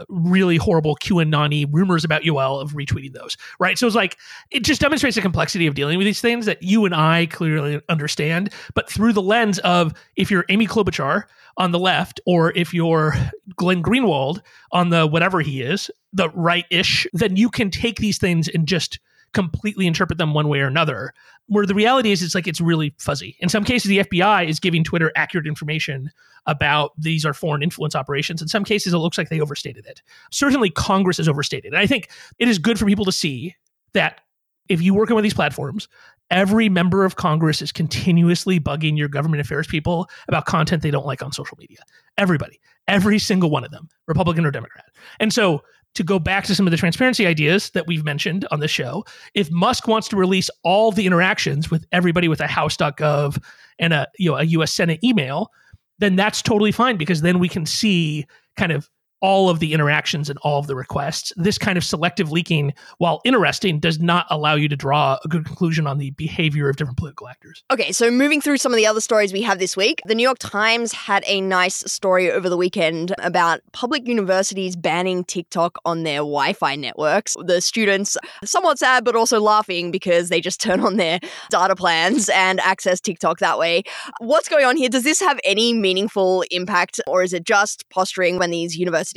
[0.10, 3.78] really horrible QAnon rumors about Yoel of retweeting those, right?
[3.78, 4.18] So it's like
[4.52, 7.82] it just demonstrates the complexity of dealing with these things that you and I clearly
[7.90, 11.24] understand, but through the lens of if you're Amy Klobuchar
[11.58, 13.14] on the left, or if you're
[13.56, 18.48] Glenn Greenwald on the whatever he is, the right-ish, then you can take these things
[18.48, 19.00] and just
[19.34, 21.14] completely interpret them one way or another.
[21.48, 23.36] Where the reality is, it's like it's really fuzzy.
[23.40, 26.10] In some cases, the FBI is giving Twitter accurate information
[26.46, 28.42] about these are foreign influence operations.
[28.42, 30.02] In some cases, it looks like they overstated it.
[30.32, 31.74] Certainly, Congress has overstated.
[31.74, 33.56] And I think it is good for people to see
[33.94, 34.22] that
[34.70, 35.88] if you work on one of these platforms,
[36.30, 41.06] every member of Congress is continuously bugging your government affairs people about content they don't
[41.06, 41.80] like on social media.
[42.18, 44.86] Everybody, every single one of them, Republican or Democrat.
[45.20, 45.64] And so
[45.96, 49.06] to go back to some of the transparency ideas that we've mentioned on the show,
[49.34, 53.42] if Musk wants to release all the interactions with everybody with a house.gov
[53.80, 55.52] and a you know a US Senate email,
[56.00, 58.26] then that's totally fine because then we can see
[58.58, 58.90] kind of
[59.24, 61.32] all of the interactions and all of the requests.
[61.38, 65.46] This kind of selective leaking, while interesting, does not allow you to draw a good
[65.46, 67.64] conclusion on the behavior of different political actors.
[67.72, 70.24] Okay, so moving through some of the other stories we have this week, the New
[70.24, 76.04] York Times had a nice story over the weekend about public universities banning TikTok on
[76.04, 77.38] their Wi Fi networks.
[77.46, 82.28] The students, somewhat sad, but also laughing because they just turn on their data plans
[82.28, 83.84] and access TikTok that way.
[84.20, 84.90] What's going on here?
[84.90, 89.13] Does this have any meaningful impact, or is it just posturing when these universities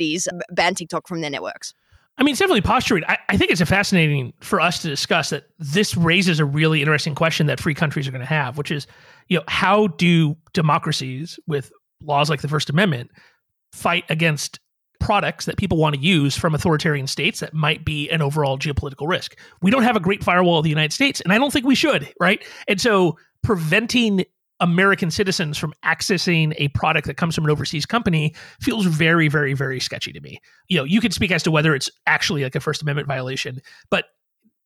[0.51, 1.73] ban TikTok from their networks?
[2.17, 3.03] I mean, it's definitely posturing.
[3.07, 6.81] I, I think it's a fascinating for us to discuss that this raises a really
[6.81, 8.87] interesting question that free countries are going to have, which is,
[9.27, 13.11] you know, how do democracies with laws like the First Amendment
[13.71, 14.59] fight against
[14.99, 19.07] products that people want to use from authoritarian states that might be an overall geopolitical
[19.07, 19.37] risk?
[19.61, 21.75] We don't have a great firewall of the United States, and I don't think we
[21.75, 22.43] should, right?
[22.67, 24.25] And so preventing
[24.59, 29.53] American citizens from accessing a product that comes from an overseas company feels very, very,
[29.53, 30.39] very sketchy to me.
[30.67, 33.61] You know, you can speak as to whether it's actually like a First Amendment violation,
[33.89, 34.05] but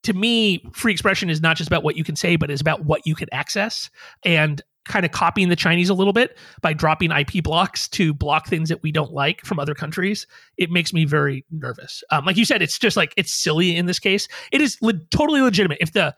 [0.04, 2.86] to me, free expression is not just about what you can say, but it's about
[2.86, 3.90] what you can access.
[4.26, 8.48] And kind of copying the Chinese a little bit by dropping IP blocks to block
[8.48, 10.26] things that we don't like from other countries,
[10.58, 12.04] it makes me very nervous.
[12.10, 14.28] Um, like you said, it's just like it's silly in this case.
[14.52, 15.78] It is le- totally legitimate.
[15.82, 16.16] If the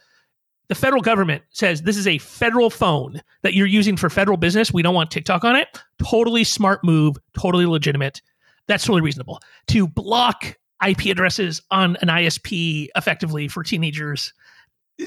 [0.67, 4.73] the federal government says this is a federal phone that you're using for federal business,
[4.73, 5.67] we don't want TikTok on it.
[6.04, 8.21] Totally smart move, totally legitimate.
[8.67, 9.39] That's totally reasonable.
[9.67, 14.34] To block IP addresses on an ISP effectively for teenagers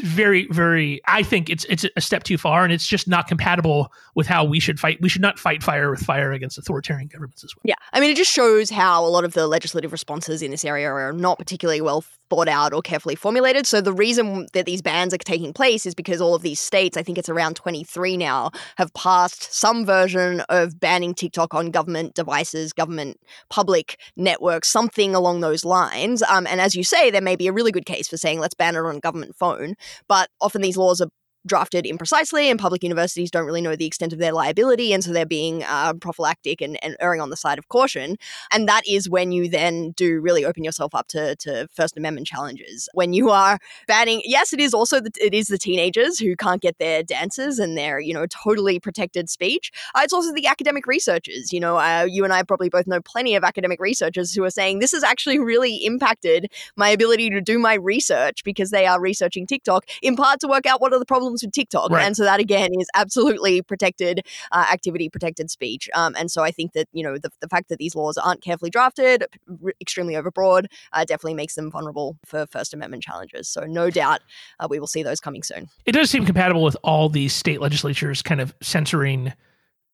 [0.03, 3.93] very very i think it's it's a step too far and it's just not compatible
[4.17, 7.45] with how we should fight we should not fight fire with fire against authoritarian governments
[7.45, 10.43] as well yeah i mean it just shows how a lot of the legislative responses
[10.43, 13.67] in this area are not particularly well thought out or carefully formulated.
[13.67, 16.97] So the reason that these bans are taking place is because all of these states,
[16.97, 22.15] I think it's around 23 now, have passed some version of banning TikTok on government
[22.15, 23.19] devices, government
[23.51, 26.23] public networks, something along those lines.
[26.23, 28.55] Um, and as you say, there may be a really good case for saying let's
[28.55, 29.75] ban it on a government phone,
[30.09, 31.09] but often these laws are
[31.47, 35.13] drafted imprecisely, and public universities don't really know the extent of their liability, and so
[35.13, 38.17] they're being uh, prophylactic and, and erring on the side of caution.
[38.53, 42.27] And that is when you then do really open yourself up to, to First Amendment
[42.27, 42.89] challenges.
[42.93, 46.61] When you are banning, yes, it is also the, it is the teenagers who can't
[46.61, 49.71] get their dances and their you know totally protected speech.
[49.95, 51.53] Uh, it's also the academic researchers.
[51.53, 54.51] You know, uh, you and I probably both know plenty of academic researchers who are
[54.51, 59.01] saying this has actually really impacted my ability to do my research because they are
[59.01, 61.91] researching TikTok in part to work out what are the problems problems with TikTok.
[61.91, 62.05] Right.
[62.05, 65.89] And so that again is absolutely protected uh, activity, protected speech.
[65.95, 68.43] Um, and so I think that, you know, the, the fact that these laws aren't
[68.43, 69.25] carefully drafted,
[69.65, 73.49] r- extremely overbroad, uh, definitely makes them vulnerable for First Amendment challenges.
[73.49, 74.21] So no doubt
[74.61, 75.69] uh, we will see those coming soon.
[75.85, 79.33] It does seem compatible with all these state legislatures kind of censoring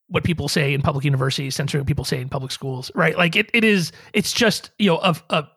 [0.09, 3.17] what people say in public universities, censoring what people say in public schools, right?
[3.17, 5.49] Like it, it is, it's just, you know, of, of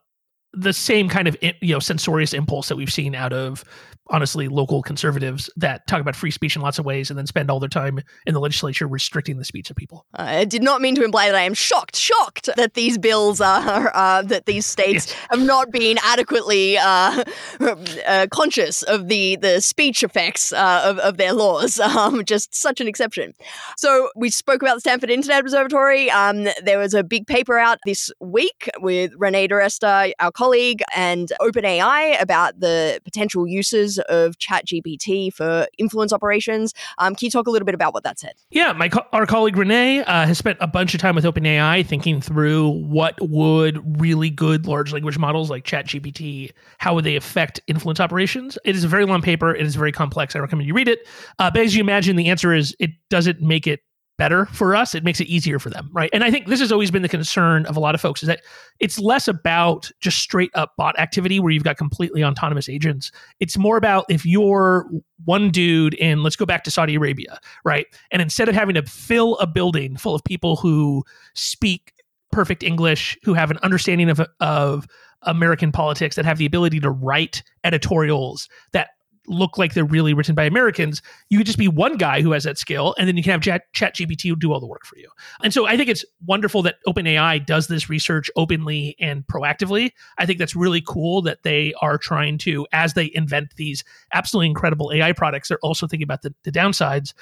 [0.55, 3.63] the same kind of you know censorious impulse that we've seen out of
[4.09, 7.49] honestly local conservatives that talk about free speech in lots of ways and then spend
[7.49, 10.05] all their time in the legislature restricting the speech of people.
[10.13, 13.91] I did not mean to imply that I am shocked, shocked that these bills are
[13.95, 15.15] uh, that these states yes.
[15.31, 17.23] have not been adequately uh,
[18.07, 21.79] uh, conscious of the the speech effects uh, of, of their laws.
[21.95, 23.33] Um, just such an exception.
[23.77, 26.11] So we spoke about the Stanford Internet Observatory.
[26.11, 31.31] Um, there was a big paper out this week with Renee DiResta, our colleague, and
[31.41, 36.71] OpenAI about the potential uses of ChatGPT for influence operations.
[36.99, 38.33] Um, can you talk a little bit about what that said?
[38.51, 41.83] Yeah, my co- our colleague Renee uh, has spent a bunch of time with OpenAI
[41.83, 47.59] thinking through what would really good large language models like ChatGPT, how would they affect
[47.65, 48.59] influence operations?
[48.63, 49.55] It is a very long paper.
[49.55, 50.35] It is very complex.
[50.35, 51.07] I recommend you read it.
[51.39, 53.79] Uh, but as you imagine, the answer is it doesn't make it
[54.17, 56.09] better for us it makes it easier for them right?
[56.13, 58.27] And i think this has always been the concern of a lot of folks is
[58.27, 58.41] that
[58.79, 63.11] it's less about just straight up bot activity where you've got completely autonomous agents.
[63.39, 64.89] It's more about if you're
[65.25, 67.87] one dude in let's go back to saudi arabia right?
[68.11, 71.93] And instead of having to fill a building full of people who speak
[72.31, 74.87] perfect english who have an understanding of of
[75.25, 78.89] American politics that have the ability to write editorials that
[79.27, 81.01] look like they're really written by Americans.
[81.29, 83.41] You could just be one guy who has that skill, and then you can have
[83.41, 85.09] Chat, Chat GPT do all the work for you.
[85.43, 89.91] And so I think it's wonderful that OpenAI does this research openly and proactively.
[90.17, 93.83] I think that's really cool that they are trying to, as they invent these
[94.13, 97.13] absolutely incredible AI products, they're also thinking about the, the downsides.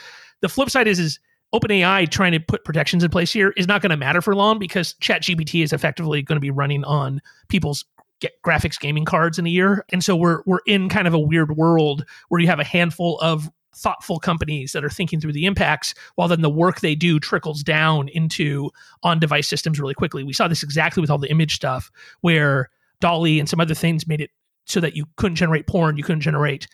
[0.42, 1.20] The flip side is is
[1.54, 4.58] OpenAI trying to put protections in place here is not going to matter for long
[4.58, 7.86] because ChatGPT is effectively going to be running on people's
[8.24, 9.86] get graphics gaming cards in a year.
[9.90, 13.20] And so we're we're in kind of a weird world where you have a handful
[13.20, 17.20] of thoughtful companies that are thinking through the impacts while then the work they do
[17.20, 20.24] trickles down into on device systems really quickly.
[20.24, 22.70] We saw this exactly with all the image stuff where
[23.02, 24.30] DALL-E and some other things made it
[24.66, 26.68] so that you couldn't generate porn, you couldn't generate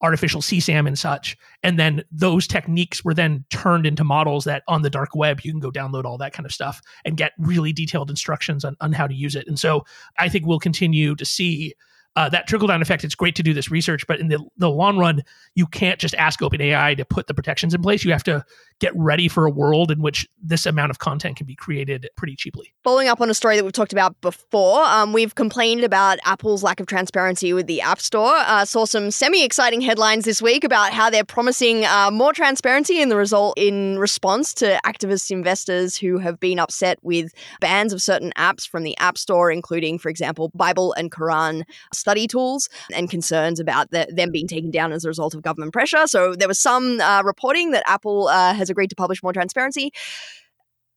[0.00, 1.36] artificial CSAM and such.
[1.62, 5.50] And then those techniques were then turned into models that on the dark web, you
[5.50, 8.92] can go download all that kind of stuff and get really detailed instructions on, on
[8.92, 9.46] how to use it.
[9.48, 9.84] And so
[10.18, 11.74] I think we'll continue to see
[12.16, 13.04] uh, that trickle down effect.
[13.04, 15.22] It's great to do this research, but in the, the long run,
[15.54, 18.04] you can't just ask OpenAI to put the protections in place.
[18.04, 18.44] You have to
[18.80, 22.36] get ready for a world in which this amount of content can be created pretty
[22.36, 22.72] cheaply.
[22.84, 26.62] Following up on a story that we've talked about before, um, we've complained about Apple's
[26.62, 28.34] lack of transparency with the App Store.
[28.36, 33.00] Uh, saw some semi exciting headlines this week about how they're promising uh, more transparency
[33.00, 38.00] in the result in response to activist investors who have been upset with bans of
[38.00, 43.10] certain apps from the App Store, including, for example, Bible and Quran study tools, and
[43.10, 46.06] concerns about the, them being taken down as a result of government pressure.
[46.06, 49.92] So there was some uh, reporting that Apple uh, has agreed to publish more transparency.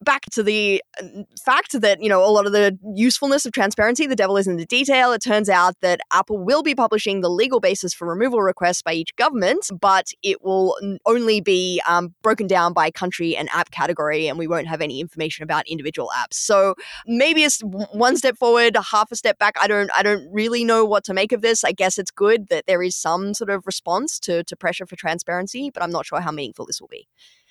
[0.03, 1.05] Back to the uh,
[1.45, 4.57] fact that you know a lot of the usefulness of transparency the devil is in
[4.57, 5.11] the detail.
[5.11, 8.93] It turns out that apple will be publishing the legal basis for removal requests by
[8.93, 14.27] each government but it will only be um, broken down by country and app category
[14.27, 16.33] and we won't have any information about individual apps.
[16.33, 16.73] So
[17.05, 19.53] maybe it's one step forward half a step back.
[19.61, 21.63] I don't i don't really know what to make of this.
[21.63, 24.95] I guess it's good that there is some sort of response to to pressure for
[24.95, 27.07] transparency but i'm not sure how meaningful this will be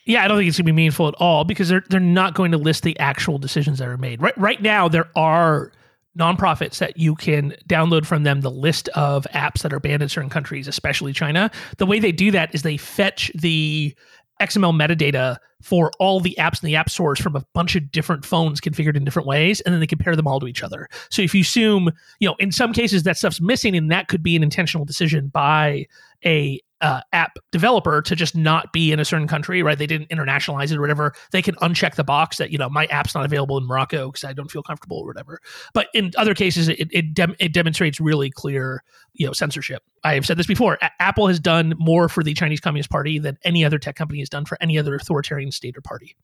[0.06, 2.34] yeah, I don't think it's going to be meaningful at all because they're they're not
[2.34, 4.20] going to list the actual decisions that are made.
[4.20, 5.72] Right right now there are
[6.18, 10.08] nonprofits that you can download from them the list of apps that are banned in
[10.08, 11.50] certain countries, especially China.
[11.78, 13.94] The way they do that is they fetch the
[14.40, 18.24] XML metadata for all the apps in the app stores from a bunch of different
[18.24, 20.88] phones configured in different ways, and then they compare them all to each other.
[21.10, 24.22] So if you assume, you know, in some cases that stuff's missing, and that could
[24.22, 25.86] be an intentional decision by
[26.24, 29.78] a uh, app developer to just not be in a certain country, right?
[29.78, 31.12] They didn't internationalize it or whatever.
[31.32, 34.24] They can uncheck the box that you know my app's not available in Morocco because
[34.24, 35.40] I don't feel comfortable or whatever.
[35.74, 39.82] But in other cases, it it, dem- it demonstrates really clear you know censorship.
[40.04, 40.78] I have said this before.
[40.80, 44.20] A- Apple has done more for the Chinese Communist Party than any other tech company
[44.20, 46.16] has done for any other authoritarian state or party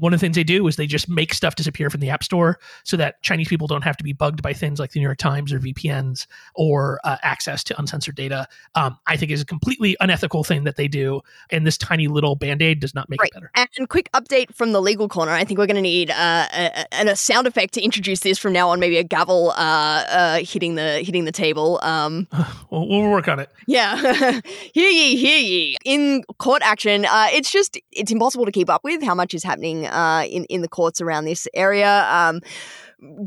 [0.00, 2.24] one of the things they do is they just make stuff disappear from the app
[2.24, 5.04] store so that Chinese people don't have to be bugged by things like the New
[5.06, 8.46] York Times or VPNs or uh, access to uncensored data.
[8.74, 11.20] Um, I think is a completely unethical thing that they do,
[11.50, 13.30] and this tiny little band aid does not make right.
[13.30, 13.50] it better.
[13.54, 15.32] And quick update from the legal corner.
[15.32, 18.52] I think we're going to need uh, a, a, sound effect to introduce this from
[18.52, 18.80] now on.
[18.80, 21.80] Maybe a gavel uh, uh hitting the hitting the table.
[21.82, 22.28] Um,
[22.70, 23.50] we'll, we'll, work on it.
[23.66, 23.96] Yeah,
[24.74, 25.76] hear ye, hear ye.
[25.84, 29.42] In court action, uh, it's just it's impossible to keep up with how much is
[29.42, 32.06] happening uh, in in the courts around this area.
[32.10, 32.40] Um,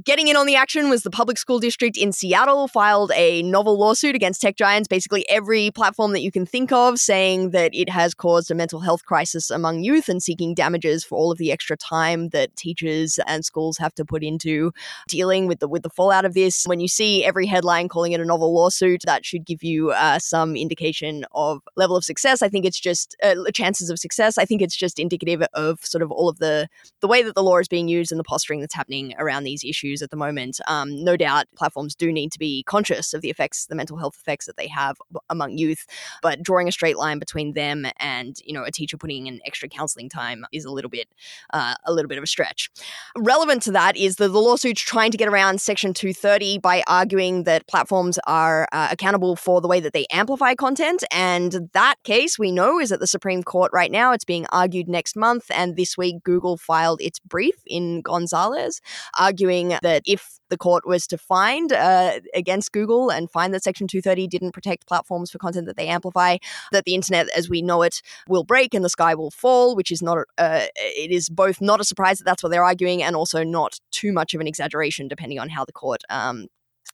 [0.04, 3.80] Getting in on the action was the public school district in Seattle filed a novel
[3.80, 7.88] lawsuit against tech giants, basically every platform that you can think of, saying that it
[7.88, 11.54] has caused a mental health crisis among youth and seeking damages for all of the
[11.54, 14.74] extra time that teachers and schools have to put into
[15.08, 16.66] dealing with the with the fallout of this.
[16.66, 20.20] When you see every headline calling it a novel lawsuit, that should give you uh,
[20.20, 22.42] some indication of level of success.
[22.42, 24.38] I think it's just uh, chances of success.
[24.38, 26.68] I think it's just indicative of sort of all of the
[27.00, 29.64] the way that the law is being used and the posturing that's happening around these
[29.64, 30.60] issues at the moment.
[30.68, 34.18] Um, no doubt platforms do need to be conscious of the effects, the mental health
[34.20, 34.98] effects that they have
[35.30, 35.86] among youth,
[36.22, 39.70] but drawing a straight line between them and, you know, a teacher putting in extra
[39.70, 41.08] counseling time is a little bit,
[41.54, 42.70] uh, a little bit of a stretch.
[43.18, 47.68] Relevant to that is the lawsuit's trying to get around Section 230 by arguing that
[47.68, 51.04] platforms are uh, accountable for the way that they amplify content.
[51.12, 54.12] And that case, we know, is at the Supreme Court right now.
[54.12, 55.46] It's being argued next month.
[55.54, 58.80] And this week, Google filed its brief in Gonzalez,
[59.20, 63.86] arguing that if the court was to find uh, against Google and find that Section
[63.88, 66.38] 230 didn't protect platforms for content that they amplify,
[66.72, 69.92] that the internet as we know it will break and the sky will fall, which
[69.92, 73.16] is not, uh, it is both not a surprise that that's what they're arguing and
[73.16, 76.48] also not too much of an exaggeration depending on how the court um,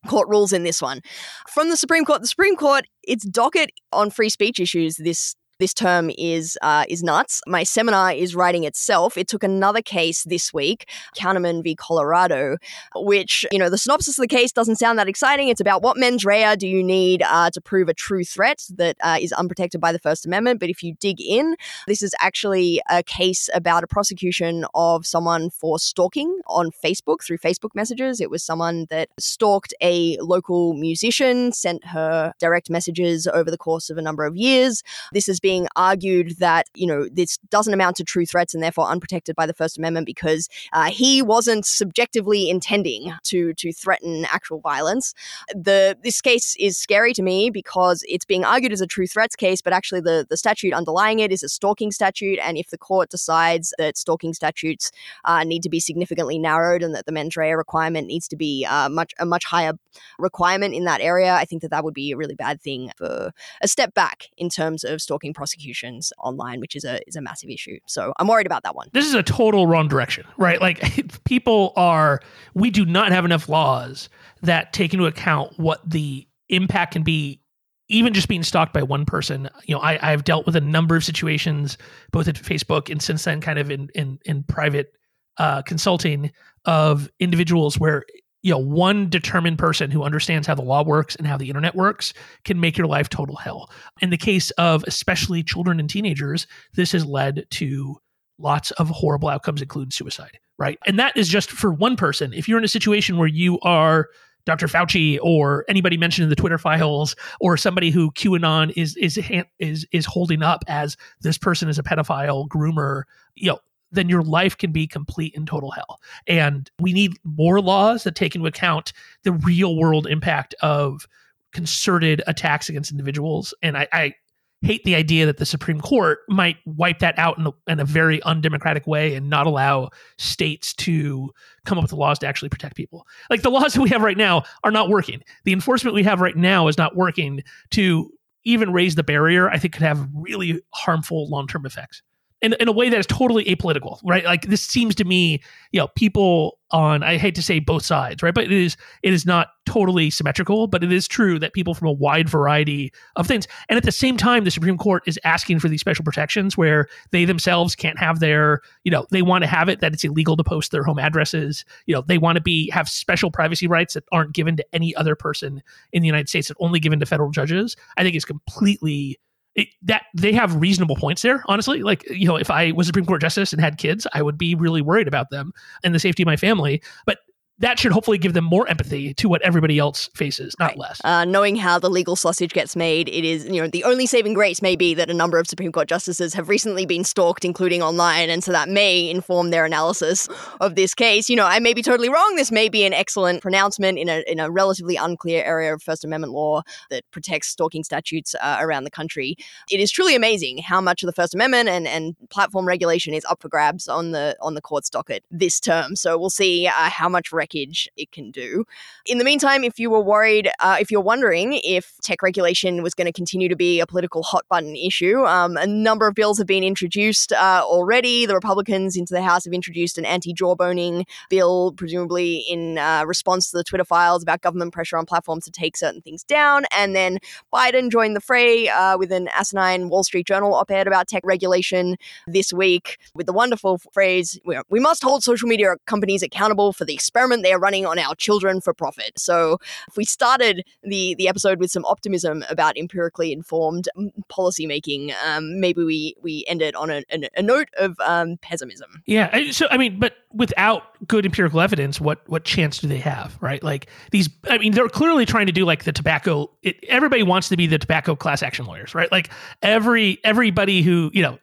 [0.07, 1.01] court rules in this one.
[1.47, 5.73] From the Supreme Court, the Supreme Court, its docket on free speech issues this this
[5.73, 7.41] term is uh, is nuts.
[7.47, 9.17] My seminar is writing itself.
[9.17, 11.75] It took another case this week, Counterman v.
[11.75, 12.57] Colorado,
[12.95, 15.49] which you know the synopsis of the case doesn't sound that exciting.
[15.49, 18.97] It's about what mens rea do you need uh, to prove a true threat that
[19.01, 20.59] uh, is unprotected by the First Amendment.
[20.59, 21.55] But if you dig in,
[21.87, 27.37] this is actually a case about a prosecution of someone for stalking on Facebook through
[27.39, 28.21] Facebook messages.
[28.21, 33.89] It was someone that stalked a local musician, sent her direct messages over the course
[33.89, 34.83] of a number of years.
[35.13, 38.85] This is being argued that, you know, this doesn't amount to true threats and therefore
[38.85, 44.59] unprotected by the First Amendment because uh, he wasn't subjectively intending to to threaten actual
[44.59, 45.13] violence.
[45.53, 49.37] The this case is scary to me because it's being argued as a true threats
[49.37, 52.39] case, but actually the, the statute underlying it is a stalking statute.
[52.43, 54.91] And if the court decides that stalking statutes
[55.23, 58.65] uh, need to be significantly narrowed and that the mens rea requirement needs to be
[58.65, 59.73] uh, much a much higher
[60.19, 63.31] requirement in that area, I think that that would be a really bad thing for
[63.61, 67.49] a step back in terms of stalking prosecutions online, which is a is a massive
[67.49, 67.79] issue.
[67.85, 68.89] So I'm worried about that one.
[68.93, 70.61] This is a total wrong direction, right?
[70.61, 70.83] Like
[71.25, 72.19] people are
[72.53, 74.09] we do not have enough laws
[74.41, 77.41] that take into account what the impact can be
[77.89, 80.95] even just being stalked by one person, you know, I, I've dealt with a number
[80.95, 81.77] of situations,
[82.11, 84.93] both at Facebook and since then, kind of in in in private
[85.37, 86.31] uh, consulting
[86.65, 88.03] of individuals where
[88.43, 91.75] you know one determined person who understands how the law works and how the internet
[91.75, 92.13] works
[92.43, 93.69] can make your life total hell.
[94.01, 97.97] In the case of especially children and teenagers, this has led to
[98.39, 100.39] lots of horrible outcomes, including suicide.
[100.59, 102.33] Right, and that is just for one person.
[102.33, 104.09] If you're in a situation where you are
[104.47, 104.67] Dr.
[104.67, 109.19] Fauci or anybody mentioned in the Twitter files or somebody who QAnon is is
[109.59, 113.03] is is holding up as this person is a pedophile groomer,
[113.35, 113.59] you know,
[113.91, 115.99] then your life can be complete and total hell.
[116.27, 121.07] And we need more laws that take into account the real world impact of
[121.53, 123.53] concerted attacks against individuals.
[123.61, 124.13] And I, I
[124.61, 127.85] hate the idea that the Supreme Court might wipe that out in a, in a,
[127.85, 131.31] very undemocratic way and not allow states to
[131.65, 133.05] come up with the laws to actually protect people.
[133.29, 135.21] Like the laws that we have right now are not working.
[135.45, 138.11] The enforcement we have right now is not working to
[138.45, 139.49] even raise the barrier.
[139.49, 142.01] I think could have really harmful long term effects
[142.41, 144.23] in, in a way that is totally apolitical, right?
[144.23, 148.21] Like this seems to me, you know, people on I hate to say both sides,
[148.21, 148.33] right?
[148.33, 151.87] But it is it is not totally symmetrical, but it is true that people from
[151.87, 153.47] a wide variety of things.
[153.69, 156.87] And at the same time, the Supreme Court is asking for these special protections where
[157.11, 160.37] they themselves can't have their, you know, they want to have it that it's illegal
[160.37, 161.65] to post their home addresses.
[161.85, 164.95] You know, they want to be have special privacy rights that aren't given to any
[164.95, 167.75] other person in the United States that only given to federal judges.
[167.97, 169.19] I think is completely
[169.57, 171.43] it, that they have reasonable points there.
[171.47, 174.37] Honestly, like you know, if I was Supreme Court justice and had kids, I would
[174.37, 175.51] be really worried about them
[175.83, 176.81] and the safety of my family.
[177.05, 177.17] But
[177.59, 180.77] that should hopefully give them more empathy to what everybody else faces, not right.
[180.77, 181.01] less.
[181.03, 184.33] Uh, knowing how the legal sausage gets made, it is, you know, the only saving
[184.33, 187.81] grace may be that a number of Supreme Court justices have recently been stalked, including
[187.81, 190.27] online, and so that may inform their analysis
[190.61, 191.29] of this case.
[191.29, 192.35] You know, I may be totally wrong.
[192.35, 196.05] This may be an excellent pronouncement in a, in a relatively unclear area of First
[196.05, 199.35] Amendment law that protects stalking statutes uh, around the country.
[199.71, 203.25] It is truly amazing how much of the First Amendment and, and platform regulation is
[203.25, 205.95] up for grabs on the on the court's docket this term.
[205.95, 208.65] So we'll see uh, how much wreckage it can do.
[209.05, 212.93] In the meantime, if you were worried, uh, if you're wondering if tech regulation was
[212.93, 216.37] going to continue to be a political hot button issue, um, a number of bills
[216.37, 218.25] have been introduced uh, already.
[218.25, 223.51] The Republicans into the House have introduced an anti jawboning bill, presumably in uh, response
[223.51, 226.65] to the Twitter files about government pressure on platforms to take certain things down.
[226.75, 227.19] And then
[227.53, 231.23] Biden joined the fray uh, with an asinine Wall Street Journal op ed about tech
[231.25, 231.95] regulation
[232.27, 234.39] this week with the wonderful phrase
[234.69, 236.97] We must hold social media companies accountable for the
[237.37, 239.17] experiment they are running on our children for profit.
[239.17, 239.57] So
[239.87, 243.87] if we started the the episode with some optimism about empirically informed
[244.29, 249.01] policymaking, um, maybe we we end it on a, a, a note of um, pessimism.
[249.05, 249.51] Yeah.
[249.51, 253.37] So I mean, but without good empirical evidence, what what chance do they have?
[253.41, 253.63] Right?
[253.63, 254.29] Like these.
[254.49, 256.49] I mean, they're clearly trying to do like the tobacco.
[256.63, 259.11] It, everybody wants to be the tobacco class action lawyers, right?
[259.11, 259.29] Like
[259.61, 261.37] every everybody who you know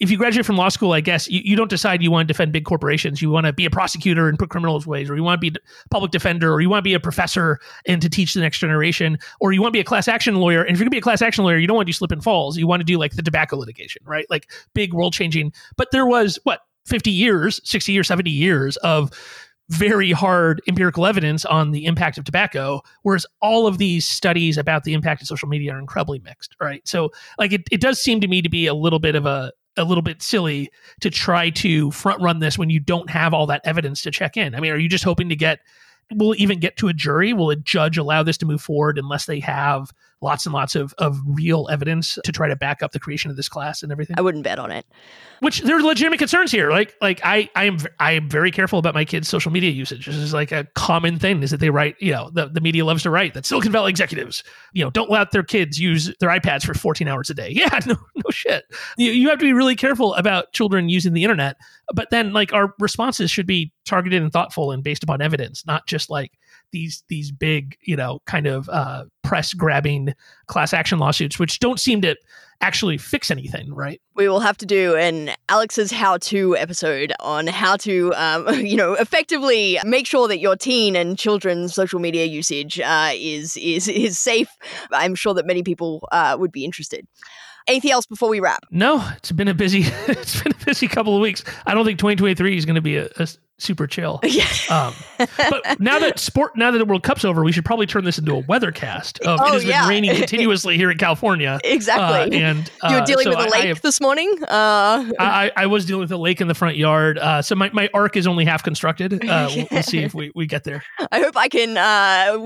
[0.00, 2.32] if you graduate from law school, I guess you, you don't decide you want to
[2.32, 3.20] defend big corporations.
[3.20, 5.56] You want to be a prosecutor and put criminals ways, or you want to be
[5.56, 8.58] a public defender, or you want to be a professor and to teach the next
[8.58, 10.62] generation, or you want to be a class action lawyer.
[10.62, 12.12] And if you're gonna be a class action lawyer, you don't want to do slip
[12.12, 12.56] and falls.
[12.56, 14.26] You want to do like the tobacco litigation, right?
[14.30, 15.52] Like big world changing.
[15.76, 19.10] But there was what 50 years, 60 or 70 years of
[19.68, 24.82] very hard empirical evidence on the impact of tobacco, whereas all of these studies about
[24.82, 26.86] the impact of social media are incredibly mixed, right?
[26.88, 29.52] So, like, it, it does seem to me to be a little bit of a
[29.76, 33.46] a little bit silly to try to front run this when you don't have all
[33.46, 34.54] that evidence to check in.
[34.54, 35.60] I mean, are you just hoping to get
[36.12, 37.32] will even get to a jury?
[37.32, 39.92] Will a judge allow this to move forward unless they have
[40.22, 43.36] lots and lots of, of real evidence to try to back up the creation of
[43.36, 44.16] this class and everything?
[44.18, 44.86] I wouldn't bet on it.
[45.40, 46.70] Which there's legitimate concerns here.
[46.70, 50.06] Like like I I am I am very careful about my kids' social media usage.
[50.06, 52.84] This is like a common thing is that they write, you know, the, the media
[52.84, 54.42] loves to write that Silicon Valley executives,
[54.72, 57.54] you know, don't let their kids use their iPads for 14 hours a day.
[57.60, 58.64] Yeah, no no shit.
[58.96, 61.56] You, you have to be really careful about children using the internet.
[61.92, 65.86] But then like our responses should be targeted and thoughtful and based upon evidence, not
[65.86, 66.32] just like
[66.72, 70.14] these these big you know kind of uh, press grabbing
[70.46, 72.16] class action lawsuits, which don't seem to
[72.60, 74.00] actually fix anything, right?
[74.14, 78.94] We will have to do an Alex's how-to episode on how to, um, you know,
[78.94, 84.18] effectively make sure that your teen and children's social media usage uh, is is is
[84.18, 84.48] safe.
[84.92, 87.06] I'm sure that many people uh, would be interested.
[87.66, 88.64] Anything else before we wrap?
[88.70, 91.44] No, it's been a busy it's been a busy couple of weeks.
[91.66, 93.28] I don't think 2023 is going to be a, a
[93.60, 94.20] super chill.
[94.30, 94.46] Yeah.
[94.70, 98.04] Um, but now that sport, now that the World Cup's over, we should probably turn
[98.04, 99.20] this into a weathercast.
[99.20, 99.80] Of, Oh, it has yeah.
[99.82, 101.58] been raining continuously here in California.
[101.64, 102.36] Exactly.
[102.42, 104.32] Uh, and you were uh, dealing so with a lake have- this morning.
[104.44, 107.70] Uh, I, I was dealing with a lake in the front yard, uh, so my,
[107.72, 109.28] my ark is only half constructed.
[109.28, 110.82] Uh, we'll, we'll see if we, we get there.
[111.10, 112.36] I hope I can uh,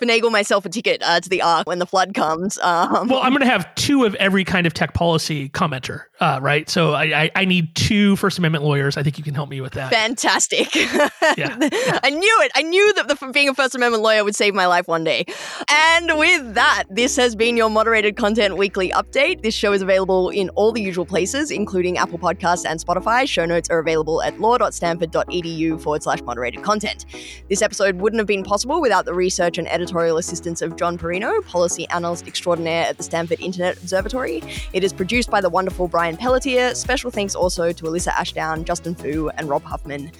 [0.00, 2.58] finagle myself a ticket uh, to the Ark when the flood comes.
[2.58, 6.38] Um, Well, I'm going to have two of every kind of tech policy commenter, uh,
[6.40, 6.68] right?
[6.70, 8.96] So I, I, I need two First Amendment lawyers.
[8.96, 9.90] I think you can help me with that.
[10.38, 10.74] Fantastic.
[11.36, 11.56] Yeah.
[12.02, 12.52] I knew it.
[12.54, 15.24] I knew that the, being a First Amendment lawyer would save my life one day.
[15.68, 19.42] And with that, this has been your moderated content weekly update.
[19.42, 23.28] This show is available in all the usual places, including Apple Podcasts and Spotify.
[23.28, 27.04] Show notes are available at law.stanford.edu forward slash moderated content.
[27.48, 31.44] This episode wouldn't have been possible without the research and editorial assistance of John Perrino,
[31.46, 34.42] policy analyst extraordinaire at the Stanford Internet Observatory.
[34.72, 36.74] It is produced by the wonderful Brian Pelletier.
[36.74, 40.10] Special thanks also to Alyssa Ashdown, Justin Fu, and Rob Huffman.